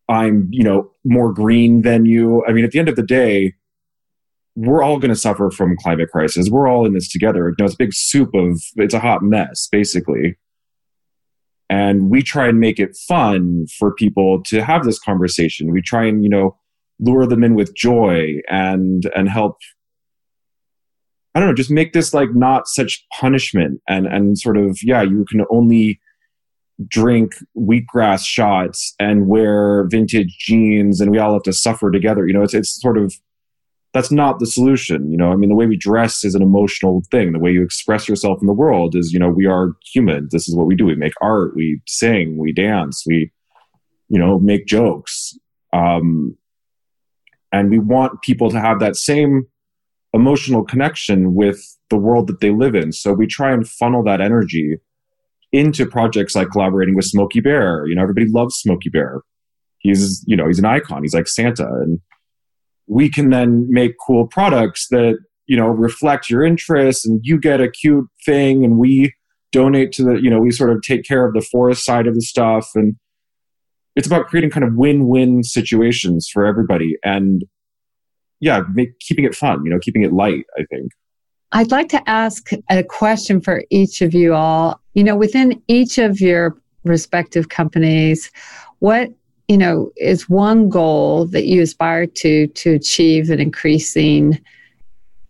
i'm 0.09 0.47
you 0.51 0.63
know 0.63 0.89
more 1.03 1.33
green 1.33 1.81
than 1.81 2.05
you 2.05 2.45
i 2.47 2.51
mean 2.51 2.63
at 2.63 2.71
the 2.71 2.79
end 2.79 2.87
of 2.87 2.95
the 2.95 3.03
day 3.03 3.53
we're 4.55 4.83
all 4.83 4.99
going 4.99 5.09
to 5.09 5.15
suffer 5.15 5.49
from 5.49 5.75
climate 5.77 6.09
crisis. 6.11 6.49
We're 6.49 6.67
all 6.67 6.85
in 6.85 6.93
this 6.93 7.09
together. 7.09 7.49
You 7.49 7.55
know, 7.57 7.65
it's 7.65 7.73
a 7.73 7.77
big 7.77 7.93
soup 7.93 8.33
of, 8.35 8.61
it's 8.75 8.93
a 8.93 8.99
hot 8.99 9.23
mess, 9.23 9.67
basically. 9.71 10.37
And 11.69 12.09
we 12.09 12.21
try 12.21 12.47
and 12.47 12.59
make 12.59 12.79
it 12.79 12.95
fun 12.95 13.65
for 13.79 13.95
people 13.95 14.43
to 14.43 14.63
have 14.63 14.83
this 14.83 14.99
conversation. 14.99 15.71
We 15.71 15.81
try 15.81 16.05
and, 16.05 16.23
you 16.23 16.29
know, 16.29 16.55
lure 16.99 17.25
them 17.25 17.43
in 17.43 17.55
with 17.55 17.75
joy 17.75 18.41
and, 18.47 19.09
and 19.15 19.27
help, 19.27 19.57
I 21.35 21.39
don't 21.39 21.49
know, 21.49 21.55
just 21.55 21.71
make 21.71 21.93
this 21.93 22.13
like 22.13 22.33
not 22.33 22.67
such 22.67 23.05
punishment 23.19 23.81
and, 23.87 24.05
and 24.05 24.37
sort 24.37 24.57
of, 24.57 24.77
yeah, 24.83 25.01
you 25.01 25.25
can 25.29 25.45
only 25.49 25.99
drink 26.87 27.35
wheatgrass 27.57 28.25
shots 28.25 28.93
and 28.99 29.27
wear 29.27 29.87
vintage 29.89 30.37
jeans 30.39 31.01
and 31.01 31.11
we 31.11 31.17
all 31.17 31.33
have 31.33 31.43
to 31.43 31.53
suffer 31.53 31.91
together. 31.91 32.27
You 32.27 32.33
know, 32.33 32.43
it's, 32.43 32.53
it's 32.53 32.79
sort 32.79 32.97
of, 32.97 33.13
that's 33.93 34.11
not 34.11 34.39
the 34.39 34.45
solution. 34.45 35.11
You 35.11 35.17
know, 35.17 35.31
I 35.31 35.35
mean, 35.35 35.49
the 35.49 35.55
way 35.55 35.67
we 35.67 35.77
dress 35.77 36.23
is 36.23 36.35
an 36.35 36.41
emotional 36.41 37.03
thing. 37.11 37.31
The 37.31 37.39
way 37.39 37.51
you 37.51 37.63
express 37.63 38.07
yourself 38.07 38.39
in 38.41 38.47
the 38.47 38.53
world 38.53 38.95
is, 38.95 39.13
you 39.13 39.19
know, 39.19 39.29
we 39.29 39.45
are 39.45 39.73
human. 39.91 40.29
This 40.31 40.47
is 40.47 40.55
what 40.55 40.65
we 40.67 40.75
do. 40.75 40.85
We 40.85 40.95
make 40.95 41.13
art, 41.21 41.55
we 41.55 41.79
sing, 41.87 42.37
we 42.37 42.51
dance, 42.53 43.03
we, 43.05 43.31
you 44.09 44.19
know, 44.19 44.39
make 44.39 44.65
jokes. 44.65 45.37
Um, 45.73 46.37
and 47.51 47.69
we 47.69 47.77
want 47.77 48.23
people 48.23 48.49
to 48.49 48.59
have 48.59 48.79
that 48.79 48.95
same 48.95 49.47
emotional 50.13 50.63
connection 50.63 51.33
with 51.33 51.61
the 51.89 51.97
world 51.97 52.27
that 52.27 52.39
they 52.39 52.51
live 52.51 52.75
in. 52.75 52.91
So 52.91 53.13
we 53.13 53.27
try 53.27 53.51
and 53.51 53.67
funnel 53.67 54.03
that 54.03 54.21
energy 54.21 54.77
into 55.51 55.85
projects 55.85 56.35
like 56.35 56.49
collaborating 56.51 56.95
with 56.95 57.05
Smokey 57.05 57.39
Bear. 57.39 57.85
You 57.87 57.95
know, 57.95 58.01
everybody 58.01 58.27
loves 58.29 58.55
Smokey 58.55 58.89
Bear. 58.89 59.21
He's, 59.79 60.23
you 60.27 60.35
know, 60.35 60.47
he's 60.47 60.59
an 60.59 60.65
icon. 60.65 61.03
He's 61.03 61.13
like 61.13 61.27
Santa. 61.27 61.65
And 61.65 61.99
we 62.87 63.09
can 63.09 63.29
then 63.29 63.67
make 63.69 63.95
cool 64.05 64.27
products 64.27 64.87
that 64.89 65.17
you 65.45 65.57
know 65.57 65.67
reflect 65.67 66.29
your 66.29 66.43
interests 66.43 67.05
and 67.05 67.19
you 67.23 67.39
get 67.39 67.61
a 67.61 67.69
cute 67.69 68.07
thing 68.25 68.63
and 68.63 68.77
we 68.77 69.13
donate 69.51 69.91
to 69.91 70.03
the 70.03 70.15
you 70.15 70.29
know 70.29 70.39
we 70.39 70.51
sort 70.51 70.71
of 70.71 70.81
take 70.81 71.03
care 71.03 71.25
of 71.25 71.33
the 71.33 71.41
forest 71.41 71.83
side 71.83 72.07
of 72.07 72.15
the 72.15 72.21
stuff 72.21 72.71
and 72.75 72.95
it's 73.95 74.07
about 74.07 74.27
creating 74.27 74.49
kind 74.49 74.63
of 74.63 74.73
win-win 74.75 75.43
situations 75.43 76.27
for 76.31 76.45
everybody 76.45 76.97
and 77.03 77.43
yeah 78.43 78.61
make, 78.73 78.97
keeping 78.99 79.25
it 79.25 79.35
fun 79.35 79.63
you 79.65 79.71
know 79.71 79.79
keeping 79.79 80.03
it 80.03 80.13
light 80.13 80.45
i 80.57 80.63
think 80.69 80.91
i'd 81.53 81.71
like 81.71 81.89
to 81.89 82.09
ask 82.09 82.49
a 82.69 82.83
question 82.83 83.41
for 83.41 83.63
each 83.69 84.01
of 84.01 84.13
you 84.13 84.33
all 84.33 84.79
you 84.93 85.03
know 85.03 85.15
within 85.15 85.61
each 85.67 85.97
of 85.97 86.21
your 86.21 86.57
respective 86.83 87.49
companies 87.49 88.31
what 88.79 89.09
you 89.47 89.57
know, 89.57 89.91
is 89.97 90.29
one 90.29 90.69
goal 90.69 91.25
that 91.27 91.45
you 91.45 91.61
aspire 91.61 92.07
to 92.07 92.47
to 92.47 92.73
achieve 92.73 93.29
in 93.29 93.39
increasing 93.39 94.39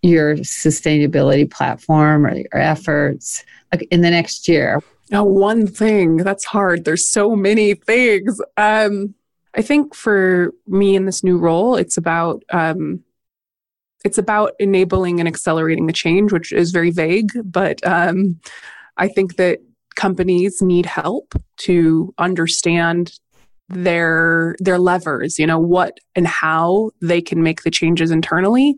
your 0.02 0.36
sustainability 0.38 1.50
platform 1.50 2.26
or 2.26 2.36
your 2.36 2.48
efforts 2.54 3.44
in 3.90 4.02
the 4.02 4.10
next 4.10 4.48
year? 4.48 4.82
Now, 5.10 5.24
one 5.24 5.68
thing 5.68 6.18
that's 6.18 6.46
hard. 6.46 6.86
There's 6.86 7.08
so 7.08 7.36
many 7.36 7.74
things. 7.74 8.40
Um, 8.58 9.14
I 9.56 9.62
think 9.62 9.94
for 9.96 10.52
me 10.68 10.96
in 10.96 11.06
this 11.06 11.24
new 11.24 11.38
role, 11.38 11.76
it's 11.76 11.98
about 11.98 12.44
um, 12.52 13.04
it's 14.04 14.18
about 14.18 14.54
enabling 14.60 15.20
and 15.20 15.28
accelerating 15.28 15.88
the 15.88 15.94
change, 15.94 16.32
which 16.32 16.52
is 16.52 16.72
very 16.72 16.92
vague. 16.92 17.32
But 17.44 17.86
um, 17.86 18.40
I 18.98 19.08
think 19.08 19.38
that 19.38 19.60
companies 19.96 20.62
need 20.62 20.86
help 20.86 21.36
to 21.58 22.14
understand 22.18 23.20
their 23.70 24.56
their 24.60 24.78
levers 24.78 25.40
you 25.40 25.48
know 25.48 25.60
what 25.60 25.98
and 26.16 26.28
how 26.28 26.92
they 27.02 27.22
can 27.22 27.42
make 27.42 27.64
the 27.64 27.72
changes 27.72 28.12
internally 28.12 28.76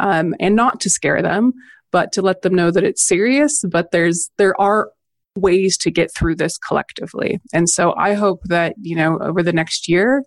um, 0.00 0.34
and 0.38 0.54
not 0.54 0.80
to 0.80 0.88
scare 0.88 1.22
them 1.22 1.52
but 1.90 2.12
to 2.12 2.22
let 2.22 2.42
them 2.42 2.54
know 2.54 2.70
that 2.70 2.84
it's 2.84 3.06
serious 3.06 3.64
but 3.68 3.90
there's 3.90 4.30
there 4.38 4.58
are 4.60 4.90
ways 5.36 5.76
to 5.78 5.90
get 5.90 6.14
through 6.14 6.34
this 6.34 6.58
collectively 6.58 7.40
and 7.52 7.68
so 7.68 7.94
i 7.96 8.12
hope 8.12 8.42
that 8.44 8.74
you 8.80 8.94
know 8.94 9.18
over 9.20 9.42
the 9.42 9.52
next 9.52 9.88
year 9.88 10.22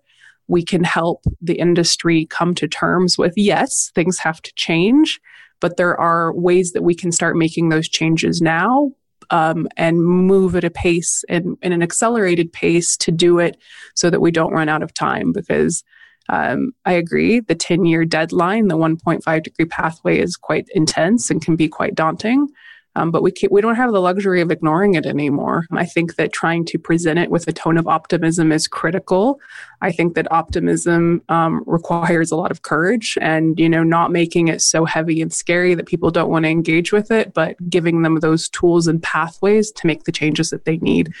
we 0.48 0.64
can 0.64 0.84
help 0.84 1.24
the 1.40 1.54
industry 1.54 2.26
come 2.26 2.54
to 2.54 2.66
terms 2.66 3.16
with 3.16 3.32
yes 3.36 3.90
things 3.94 4.18
have 4.18 4.40
to 4.42 4.52
change 4.56 5.20
but 5.60 5.76
there 5.76 5.98
are 5.98 6.34
ways 6.34 6.72
that 6.72 6.82
we 6.82 6.94
can 6.94 7.12
start 7.12 7.36
making 7.36 7.68
those 7.68 7.88
changes 7.88 8.40
now 8.42 8.90
um, 9.30 9.66
and 9.76 10.04
move 10.04 10.54
at 10.54 10.64
a 10.64 10.70
pace 10.70 11.24
and 11.28 11.56
in 11.62 11.72
an 11.72 11.82
accelerated 11.82 12.52
pace 12.52 12.96
to 12.96 13.10
do 13.10 13.38
it 13.38 13.56
so 13.94 14.10
that 14.10 14.20
we 14.20 14.30
don't 14.30 14.52
run 14.52 14.68
out 14.68 14.82
of 14.82 14.94
time 14.94 15.32
because 15.32 15.82
um, 16.28 16.72
I 16.84 16.92
agree 16.92 17.40
the 17.40 17.54
10 17.54 17.84
year 17.84 18.04
deadline, 18.04 18.68
the 18.68 18.76
1.5 18.76 19.42
degree 19.42 19.64
pathway 19.64 20.18
is 20.18 20.36
quite 20.36 20.66
intense 20.74 21.30
and 21.30 21.42
can 21.42 21.56
be 21.56 21.68
quite 21.68 21.94
daunting. 21.94 22.48
Um, 22.96 23.10
but 23.10 23.22
we 23.22 23.30
can't, 23.30 23.52
we 23.52 23.60
don't 23.60 23.74
have 23.76 23.92
the 23.92 24.00
luxury 24.00 24.40
of 24.40 24.50
ignoring 24.50 24.94
it 24.94 25.04
anymore. 25.04 25.66
I 25.70 25.84
think 25.84 26.16
that 26.16 26.32
trying 26.32 26.64
to 26.66 26.78
present 26.78 27.18
it 27.18 27.30
with 27.30 27.46
a 27.46 27.52
tone 27.52 27.76
of 27.76 27.86
optimism 27.86 28.50
is 28.50 28.66
critical. 28.66 29.38
I 29.82 29.92
think 29.92 30.14
that 30.14 30.32
optimism 30.32 31.22
um, 31.28 31.62
requires 31.66 32.30
a 32.30 32.36
lot 32.36 32.50
of 32.50 32.62
courage, 32.62 33.18
and 33.20 33.60
you 33.60 33.68
know, 33.68 33.82
not 33.82 34.10
making 34.10 34.48
it 34.48 34.62
so 34.62 34.86
heavy 34.86 35.20
and 35.20 35.32
scary 35.32 35.74
that 35.74 35.86
people 35.86 36.10
don't 36.10 36.30
want 36.30 36.46
to 36.46 36.48
engage 36.48 36.90
with 36.90 37.10
it, 37.10 37.34
but 37.34 37.56
giving 37.68 38.00
them 38.00 38.18
those 38.20 38.48
tools 38.48 38.86
and 38.86 39.02
pathways 39.02 39.70
to 39.72 39.86
make 39.86 40.04
the 40.04 40.12
changes 40.12 40.48
that 40.48 40.64
they 40.64 40.78
need. 40.78 41.12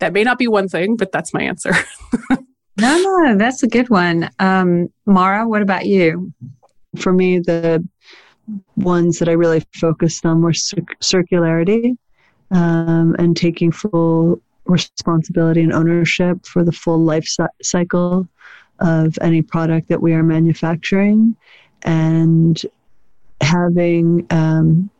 That 0.00 0.12
may 0.12 0.24
not 0.24 0.38
be 0.38 0.48
one 0.48 0.68
thing, 0.68 0.96
but 0.96 1.12
that's 1.12 1.32
my 1.32 1.42
answer. 1.42 1.72
no, 2.30 2.38
no, 2.76 3.38
that's 3.38 3.62
a 3.62 3.68
good 3.68 3.88
one. 3.88 4.28
Um, 4.38 4.88
Mara, 5.06 5.48
what 5.48 5.62
about 5.62 5.86
you? 5.86 6.34
For 6.98 7.14
me, 7.14 7.38
the 7.38 7.88
ones 8.76 9.18
that 9.18 9.28
I 9.28 9.32
really 9.32 9.62
focused 9.74 10.24
on 10.26 10.42
were 10.42 10.52
cir- 10.52 10.84
circularity 11.00 11.96
um, 12.50 13.16
and 13.18 13.36
taking 13.36 13.72
full 13.72 14.40
responsibility 14.66 15.62
and 15.62 15.72
ownership 15.72 16.46
for 16.46 16.64
the 16.64 16.72
full 16.72 16.98
life 16.98 17.26
cycle 17.62 18.28
of 18.80 19.18
any 19.20 19.42
product 19.42 19.88
that 19.88 20.00
we 20.00 20.12
are 20.12 20.22
manufacturing 20.22 21.36
and 21.82 22.62
having 23.40 24.26
um, 24.30 24.90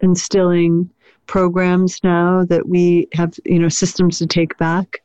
instilling 0.00 0.90
programs 1.26 2.00
now 2.02 2.44
that 2.44 2.68
we 2.68 3.06
have 3.12 3.34
you 3.44 3.58
know 3.58 3.68
systems 3.68 4.18
to 4.18 4.26
take 4.26 4.56
back 4.58 5.02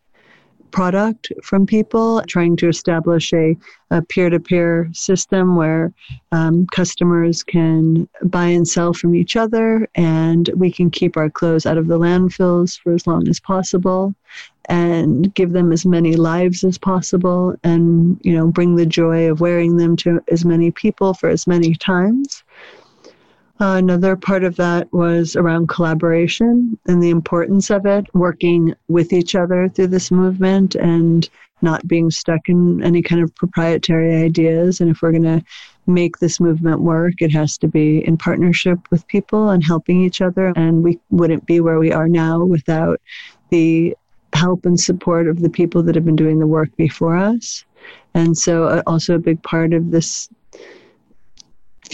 product 0.74 1.32
from 1.42 1.66
people, 1.66 2.22
trying 2.28 2.58
to 2.58 2.68
establish 2.68 3.32
a, 3.32 3.56
a 3.92 4.02
peer-to-peer 4.02 4.90
system 4.92 5.56
where 5.56 5.94
um, 6.34 6.68
customers 6.74 7.44
can 7.44 8.10
buy 8.24 8.48
and 8.48 8.68
sell 8.68 8.92
from 8.92 9.16
each 9.16 9.38
other, 9.38 9.88
and 9.96 10.50
we 10.56 10.70
can 10.70 10.90
keep 10.90 11.16
our 11.16 11.30
clothes 11.30 11.66
out 11.66 11.78
of 11.78 11.88
the 11.88 11.98
landfills 11.98 12.78
for 12.78 12.94
as 12.94 13.08
long 13.08 13.30
as 13.30 13.40
possible, 13.40 14.14
and 14.68 15.34
give 15.36 15.54
them 15.54 15.72
as 15.72 15.86
many 15.86 16.16
lives 16.16 16.64
as 16.64 16.78
possible, 16.78 17.56
and 17.64 18.20
you 18.24 18.34
know 18.34 18.48
bring 18.48 18.76
the 18.76 18.86
joy 18.86 19.30
of 19.30 19.40
wearing 19.40 19.78
them 19.78 19.96
to 19.96 20.20
as 20.30 20.44
many 20.44 20.72
people 20.72 21.14
for 21.14 21.30
as 21.30 21.48
many 21.48 21.76
times. 21.76 22.44
Uh, 23.60 23.76
another 23.78 24.16
part 24.16 24.44
of 24.44 24.56
that 24.56 24.92
was 24.92 25.36
around 25.36 25.70
collaboration 25.70 26.78
and 26.88 27.02
the 27.02 27.12
importance 27.12 27.70
of 27.70 27.86
it, 27.86 28.06
working 28.14 28.74
with 28.88 29.14
each 29.14 29.36
other 29.36 29.70
through 29.70 29.88
this 29.88 30.10
movement 30.12 30.76
and 30.76 31.30
not 31.62 31.88
being 31.88 32.10
stuck 32.12 32.50
in 32.50 32.84
any 32.84 33.02
kind 33.02 33.22
of 33.22 33.34
proprietary 33.36 34.16
ideas. 34.16 34.82
And 34.82 34.90
if 34.90 35.02
we're 35.02 35.12
going 35.12 35.24
to 35.24 35.44
make 35.88 36.18
this 36.18 36.40
movement 36.40 36.82
work, 36.82 37.14
it 37.20 37.32
has 37.32 37.58
to 37.60 37.68
be 37.68 38.06
in 38.06 38.18
partnership 38.18 38.80
with 38.92 39.08
people 39.08 39.50
and 39.50 39.64
helping 39.64 40.02
each 40.02 40.22
other. 40.22 40.52
And 40.56 40.84
we 40.84 41.00
wouldn't 41.10 41.46
be 41.46 41.60
where 41.60 41.80
we 41.80 41.92
are 41.92 42.10
now 42.10 42.44
without 42.44 43.00
the 43.50 43.96
help 44.34 44.66
and 44.66 44.80
support 44.80 45.28
of 45.28 45.42
the 45.42 45.50
people 45.50 45.84
that 45.84 45.96
have 45.96 46.06
been 46.06 46.16
doing 46.16 46.40
the 46.40 46.48
work 46.48 46.76
before 46.76 47.16
us. 47.16 47.64
And 48.14 48.38
so, 48.38 48.66
uh, 48.66 48.82
also, 48.88 49.16
a 49.16 49.20
big 49.20 49.42
part 49.44 49.74
of 49.74 49.92
this 49.92 50.30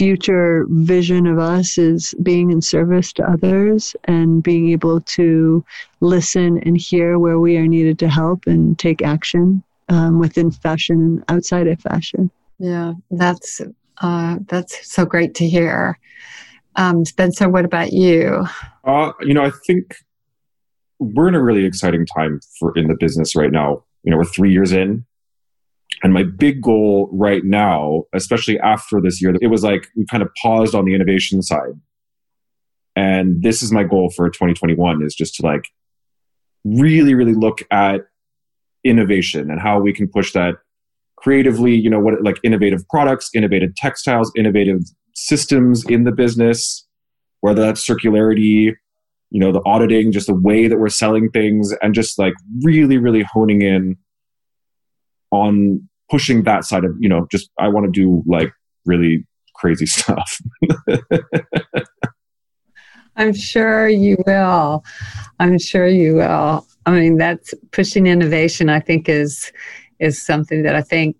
future 0.00 0.64
vision 0.70 1.26
of 1.26 1.38
us 1.38 1.76
is 1.76 2.14
being 2.22 2.50
in 2.50 2.62
service 2.62 3.12
to 3.12 3.22
others 3.30 3.94
and 4.04 4.42
being 4.42 4.70
able 4.70 4.98
to 5.02 5.62
listen 6.00 6.58
and 6.64 6.78
hear 6.80 7.18
where 7.18 7.38
we 7.38 7.58
are 7.58 7.66
needed 7.66 7.98
to 7.98 8.08
help 8.08 8.46
and 8.46 8.78
take 8.78 9.02
action 9.02 9.62
um, 9.90 10.18
within 10.18 10.50
fashion 10.50 10.96
and 10.96 11.24
outside 11.28 11.66
of 11.66 11.78
fashion. 11.82 12.30
Yeah, 12.58 12.94
that's 13.10 13.60
uh, 14.00 14.38
that's 14.48 14.90
so 14.90 15.04
great 15.04 15.34
to 15.34 15.46
hear. 15.46 15.98
Um, 16.76 17.04
Spencer, 17.04 17.50
what 17.50 17.66
about 17.66 17.92
you? 17.92 18.46
Uh, 18.84 19.12
you 19.20 19.34
know, 19.34 19.44
I 19.44 19.50
think 19.66 19.96
we're 20.98 21.28
in 21.28 21.34
a 21.34 21.42
really 21.42 21.66
exciting 21.66 22.06
time 22.06 22.40
for 22.58 22.72
in 22.74 22.88
the 22.88 22.96
business 22.98 23.36
right 23.36 23.52
now. 23.52 23.84
You 24.02 24.12
know, 24.12 24.16
we're 24.16 24.24
three 24.24 24.50
years 24.50 24.72
in, 24.72 25.04
and 26.02 26.14
my 26.14 26.22
big 26.22 26.62
goal 26.62 27.08
right 27.12 27.44
now, 27.44 28.04
especially 28.14 28.58
after 28.58 29.00
this 29.00 29.20
year, 29.20 29.34
it 29.40 29.48
was 29.48 29.62
like 29.62 29.88
we 29.96 30.06
kind 30.06 30.22
of 30.22 30.30
paused 30.40 30.74
on 30.74 30.84
the 30.84 30.94
innovation 30.94 31.42
side. 31.42 31.78
And 32.96 33.42
this 33.42 33.62
is 33.62 33.70
my 33.70 33.84
goal 33.84 34.10
for 34.10 34.28
2021 34.28 35.02
is 35.02 35.14
just 35.14 35.36
to 35.36 35.42
like 35.42 35.68
really, 36.64 37.14
really 37.14 37.34
look 37.34 37.62
at 37.70 38.02
innovation 38.84 39.50
and 39.50 39.60
how 39.60 39.78
we 39.80 39.92
can 39.92 40.08
push 40.08 40.32
that 40.32 40.56
creatively, 41.16 41.74
you 41.74 41.90
know, 41.90 42.00
what 42.00 42.22
like 42.22 42.38
innovative 42.42 42.86
products, 42.88 43.30
innovative 43.34 43.74
textiles, 43.76 44.32
innovative 44.36 44.80
systems 45.14 45.84
in 45.86 46.04
the 46.04 46.12
business, 46.12 46.86
whether 47.40 47.60
that's 47.60 47.86
circularity, 47.86 48.74
you 49.30 49.40
know, 49.40 49.52
the 49.52 49.62
auditing, 49.66 50.12
just 50.12 50.26
the 50.26 50.34
way 50.34 50.66
that 50.66 50.78
we're 50.78 50.88
selling 50.88 51.30
things 51.30 51.74
and 51.82 51.94
just 51.94 52.18
like 52.18 52.34
really, 52.62 52.96
really 52.96 53.22
honing 53.22 53.62
in 53.62 53.96
on 55.30 55.88
pushing 56.10 56.42
that 56.42 56.64
side 56.64 56.84
of 56.84 56.94
you 56.98 57.08
know 57.08 57.26
just 57.30 57.50
i 57.58 57.68
want 57.68 57.86
to 57.86 57.92
do 57.92 58.22
like 58.26 58.52
really 58.86 59.24
crazy 59.60 59.86
stuff. 59.98 60.38
I'm 63.16 63.34
sure 63.34 63.88
you 63.88 64.16
will. 64.26 64.82
I'm 65.38 65.58
sure 65.58 65.86
you 65.86 66.14
will. 66.16 66.66
I 66.86 66.90
mean 66.92 67.18
that's 67.18 67.52
pushing 67.72 68.06
innovation 68.06 68.68
i 68.70 68.80
think 68.80 69.08
is 69.08 69.52
is 69.98 70.24
something 70.24 70.62
that 70.62 70.74
i 70.74 70.80
think 70.80 71.16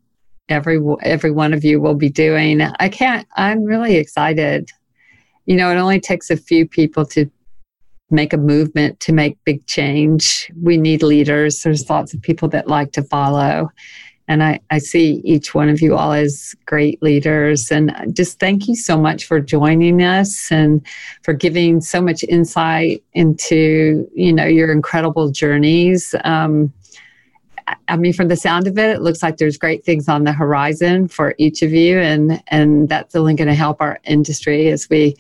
every 0.48 0.80
every 1.02 1.30
one 1.30 1.52
of 1.52 1.64
you 1.64 1.80
will 1.80 1.94
be 1.94 2.10
doing. 2.10 2.62
I 2.62 2.88
can't 2.88 3.26
i'm 3.36 3.62
really 3.64 3.96
excited. 3.96 4.70
You 5.46 5.56
know 5.56 5.70
it 5.70 5.76
only 5.76 6.00
takes 6.00 6.30
a 6.30 6.36
few 6.36 6.66
people 6.66 7.04
to 7.06 7.30
make 8.10 8.32
a 8.32 8.36
movement 8.36 8.98
to 9.00 9.12
make 9.12 9.42
big 9.44 9.64
change 9.66 10.50
we 10.60 10.76
need 10.76 11.02
leaders 11.02 11.62
there's 11.62 11.88
lots 11.88 12.14
of 12.14 12.20
people 12.22 12.48
that 12.48 12.68
like 12.68 12.92
to 12.92 13.02
follow 13.02 13.70
and 14.30 14.44
I, 14.44 14.60
I 14.70 14.78
see 14.78 15.20
each 15.24 15.56
one 15.56 15.68
of 15.68 15.80
you 15.82 15.96
all 15.96 16.12
as 16.12 16.54
great 16.64 17.02
leaders. 17.02 17.72
And 17.72 17.92
just 18.16 18.38
thank 18.38 18.68
you 18.68 18.76
so 18.76 18.96
much 18.96 19.24
for 19.24 19.40
joining 19.40 20.04
us 20.04 20.52
and 20.52 20.86
for 21.24 21.34
giving 21.34 21.80
so 21.80 22.00
much 22.00 22.22
insight 22.22 23.02
into, 23.12 24.08
you 24.14 24.32
know, 24.32 24.44
your 24.46 24.70
incredible 24.70 25.32
journeys. 25.32 26.14
Um, 26.22 26.72
I 27.88 27.96
mean, 27.96 28.12
from 28.12 28.28
the 28.28 28.36
sound 28.36 28.68
of 28.68 28.78
it, 28.78 28.90
it 28.90 29.02
looks 29.02 29.20
like 29.20 29.38
there's 29.38 29.58
great 29.58 29.84
things 29.84 30.08
on 30.08 30.22
the 30.22 30.32
horizon 30.32 31.08
for 31.08 31.34
each 31.38 31.62
of 31.62 31.72
you, 31.72 31.98
and 31.98 32.40
and 32.48 32.88
that's 32.88 33.16
only 33.16 33.34
going 33.34 33.48
to 33.48 33.54
help 33.54 33.80
our 33.80 33.98
industry 34.04 34.68
as 34.68 34.88
we 34.88 35.16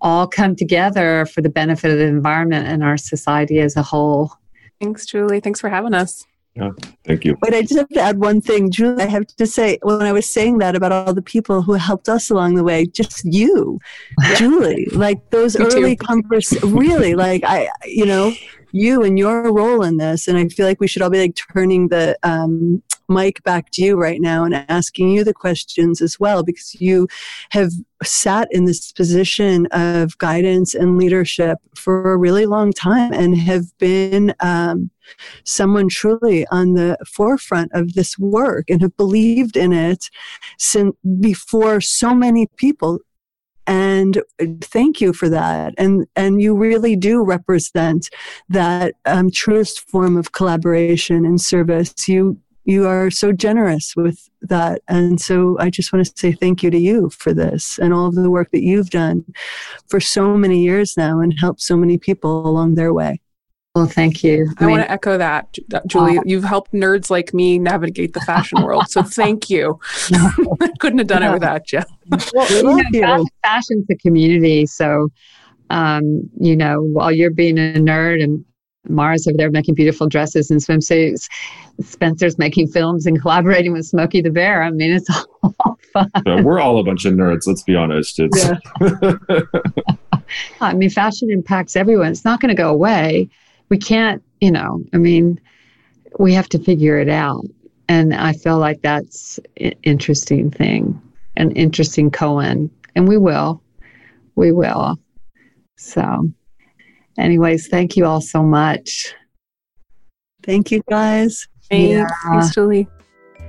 all 0.00 0.26
come 0.26 0.56
together 0.56 1.26
for 1.26 1.40
the 1.42 1.48
benefit 1.48 1.90
of 1.90 1.98
the 1.98 2.04
environment 2.04 2.66
and 2.66 2.84
our 2.84 2.96
society 2.96 3.60
as 3.60 3.76
a 3.76 3.82
whole. 3.82 4.32
Thanks, 4.80 5.06
Julie. 5.06 5.40
Thanks 5.40 5.60
for 5.60 5.68
having 5.68 5.94
us. 5.94 6.26
Yeah, 6.54 6.70
thank 7.04 7.24
you. 7.26 7.36
But 7.38 7.52
I 7.52 7.62
just 7.62 7.76
have 7.76 7.88
to 7.90 8.00
add 8.00 8.18
one 8.18 8.40
thing, 8.40 8.70
Julie. 8.70 9.02
I 9.02 9.06
have 9.06 9.26
to 9.26 9.46
say, 9.46 9.78
when 9.82 10.02
I 10.02 10.12
was 10.12 10.28
saying 10.28 10.56
that 10.58 10.74
about 10.74 10.90
all 10.90 11.12
the 11.12 11.20
people 11.20 11.60
who 11.60 11.74
helped 11.74 12.08
us 12.08 12.30
along 12.30 12.54
the 12.54 12.64
way, 12.64 12.86
just 12.86 13.24
you, 13.24 13.78
Julie, 14.36 14.86
like 14.92 15.30
those 15.30 15.58
Me 15.58 15.66
early 15.66 15.96
conversations, 15.96 16.72
really, 16.72 17.14
like 17.14 17.42
I, 17.44 17.68
you 17.84 18.06
know, 18.06 18.32
you 18.76 19.02
and 19.02 19.18
your 19.18 19.52
role 19.52 19.82
in 19.82 19.96
this. 19.96 20.28
And 20.28 20.36
I 20.36 20.48
feel 20.48 20.66
like 20.66 20.80
we 20.80 20.88
should 20.88 21.02
all 21.02 21.10
be 21.10 21.20
like 21.20 21.38
turning 21.52 21.88
the 21.88 22.16
um, 22.22 22.82
mic 23.08 23.42
back 23.42 23.70
to 23.72 23.82
you 23.82 23.96
right 23.96 24.20
now 24.20 24.44
and 24.44 24.54
asking 24.68 25.10
you 25.10 25.24
the 25.24 25.32
questions 25.32 26.02
as 26.02 26.18
well, 26.20 26.42
because 26.42 26.74
you 26.80 27.08
have 27.50 27.70
sat 28.02 28.48
in 28.50 28.64
this 28.66 28.92
position 28.92 29.66
of 29.70 30.18
guidance 30.18 30.74
and 30.74 30.98
leadership 30.98 31.58
for 31.74 32.12
a 32.12 32.18
really 32.18 32.44
long 32.44 32.72
time 32.72 33.12
and 33.12 33.38
have 33.38 33.64
been 33.78 34.34
um, 34.40 34.90
someone 35.44 35.88
truly 35.88 36.46
on 36.50 36.74
the 36.74 36.98
forefront 37.06 37.70
of 37.72 37.94
this 37.94 38.18
work 38.18 38.68
and 38.68 38.82
have 38.82 38.96
believed 38.96 39.56
in 39.56 39.72
it 39.72 40.10
since 40.58 40.94
before 41.20 41.80
so 41.80 42.14
many 42.14 42.48
people 42.56 42.98
and 43.66 44.22
thank 44.60 45.00
you 45.00 45.12
for 45.12 45.28
that. 45.28 45.74
And 45.78 46.06
and 46.16 46.40
you 46.40 46.54
really 46.54 46.96
do 46.96 47.24
represent 47.24 48.08
that 48.48 48.94
um, 49.04 49.30
truest 49.30 49.88
form 49.88 50.16
of 50.16 50.32
collaboration 50.32 51.24
and 51.24 51.40
service. 51.40 52.08
You 52.08 52.38
you 52.64 52.86
are 52.86 53.10
so 53.10 53.32
generous 53.32 53.94
with 53.96 54.28
that. 54.42 54.82
And 54.88 55.20
so 55.20 55.56
i 55.58 55.70
just 55.70 55.92
want 55.92 56.04
to 56.06 56.12
say 56.16 56.32
thank 56.32 56.62
you 56.62 56.70
to 56.70 56.78
you 56.78 57.10
for 57.10 57.32
this 57.34 57.78
and 57.78 57.92
all 57.92 58.06
of 58.06 58.14
the 58.14 58.30
work 58.30 58.50
that 58.52 58.62
you've 58.62 58.90
done 58.90 59.24
for 59.88 60.00
so 60.00 60.36
many 60.36 60.62
years 60.62 60.96
now 60.96 61.20
and 61.20 61.34
helped 61.38 61.60
so 61.60 61.76
many 61.76 61.98
people 61.98 62.46
along 62.46 62.74
their 62.74 62.92
way 62.92 63.20
well, 63.76 63.86
thank 63.86 64.24
you. 64.24 64.50
I, 64.56 64.64
I 64.64 64.66
mean, 64.66 64.76
want 64.78 64.86
to 64.86 64.90
echo 64.90 65.18
that, 65.18 65.54
Julie. 65.86 66.18
You've 66.24 66.44
helped 66.44 66.72
nerds 66.72 67.10
like 67.10 67.34
me 67.34 67.58
navigate 67.58 68.14
the 68.14 68.22
fashion 68.22 68.62
world. 68.62 68.88
So 68.88 69.02
thank 69.04 69.50
you. 69.50 69.78
I 70.12 70.70
couldn't 70.80 70.98
have 71.00 71.08
done 71.08 71.22
it 71.22 71.30
without 71.30 71.70
you. 71.70 71.82
Well, 72.32 72.80
you 72.90 73.02
know, 73.02 73.26
fashion's 73.42 73.84
a 73.90 73.96
community. 73.96 74.64
So, 74.64 75.10
um, 75.68 76.22
you 76.40 76.56
know, 76.56 76.80
while 76.80 77.12
you're 77.12 77.30
being 77.30 77.58
a 77.58 77.74
nerd 77.74 78.24
and 78.24 78.42
Mara's 78.88 79.26
over 79.26 79.36
there 79.36 79.50
making 79.50 79.74
beautiful 79.74 80.08
dresses 80.08 80.50
and 80.50 80.58
swimsuits. 80.60 81.28
Spencer's 81.82 82.38
making 82.38 82.68
films 82.68 83.04
and 83.04 83.20
collaborating 83.20 83.72
with 83.72 83.84
Smokey 83.84 84.22
the 84.22 84.30
Bear. 84.30 84.62
I 84.62 84.70
mean, 84.70 84.92
it's 84.92 85.10
all 85.42 85.78
fun. 85.92 86.10
Yeah, 86.24 86.40
we're 86.40 86.60
all 86.60 86.78
a 86.78 86.84
bunch 86.84 87.04
of 87.04 87.12
nerds. 87.12 87.46
Let's 87.46 87.64
be 87.64 87.74
honest. 87.74 88.20
It's 88.20 88.44
yeah. 88.44 89.42
I 90.60 90.72
mean, 90.72 90.88
fashion 90.88 91.30
impacts 91.30 91.76
everyone. 91.76 92.12
It's 92.12 92.24
not 92.24 92.40
going 92.40 92.48
to 92.50 92.54
go 92.54 92.70
away 92.70 93.28
we 93.68 93.78
can't, 93.78 94.22
you 94.40 94.50
know, 94.50 94.84
I 94.92 94.98
mean, 94.98 95.40
we 96.18 96.34
have 96.34 96.48
to 96.50 96.58
figure 96.58 96.98
it 96.98 97.08
out. 97.08 97.44
And 97.88 98.14
I 98.14 98.32
feel 98.32 98.58
like 98.58 98.82
that's 98.82 99.38
an 99.58 99.72
interesting 99.82 100.50
thing, 100.50 101.00
an 101.36 101.52
interesting 101.52 102.10
Cohen. 102.10 102.70
And 102.94 103.06
we 103.06 103.16
will. 103.16 103.62
We 104.34 104.52
will. 104.52 104.98
So, 105.76 106.30
anyways, 107.18 107.68
thank 107.68 107.96
you 107.96 108.06
all 108.06 108.20
so 108.20 108.42
much. 108.42 109.14
Thank 110.42 110.70
you, 110.70 110.82
guys. 110.88 111.46
Thanks, 111.70 111.90
yeah. 111.90 112.06
Thanks 112.30 112.54
Julie. 112.54 112.88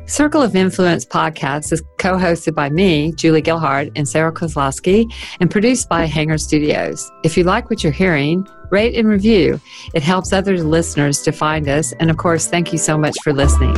Circle 0.07 0.41
of 0.41 0.55
Influence 0.55 1.05
podcast 1.05 1.73
is 1.73 1.83
co 1.97 2.15
hosted 2.15 2.55
by 2.55 2.69
me, 2.69 3.11
Julie 3.11 3.41
Gilhart, 3.41 3.91
and 3.97 4.07
Sarah 4.07 4.31
Kozlowski, 4.31 5.13
and 5.41 5.51
produced 5.51 5.89
by 5.89 6.05
Hanger 6.05 6.37
Studios. 6.37 7.11
If 7.25 7.35
you 7.35 7.43
like 7.43 7.69
what 7.69 7.83
you're 7.83 7.91
hearing, 7.91 8.47
rate 8.71 8.95
and 8.95 9.07
review. 9.07 9.59
It 9.93 10.03
helps 10.03 10.31
other 10.31 10.63
listeners 10.63 11.21
to 11.23 11.33
find 11.33 11.67
us. 11.67 11.91
And 11.99 12.09
of 12.09 12.15
course, 12.15 12.47
thank 12.47 12.71
you 12.71 12.79
so 12.79 12.97
much 12.97 13.17
for 13.21 13.33
listening. 13.33 13.75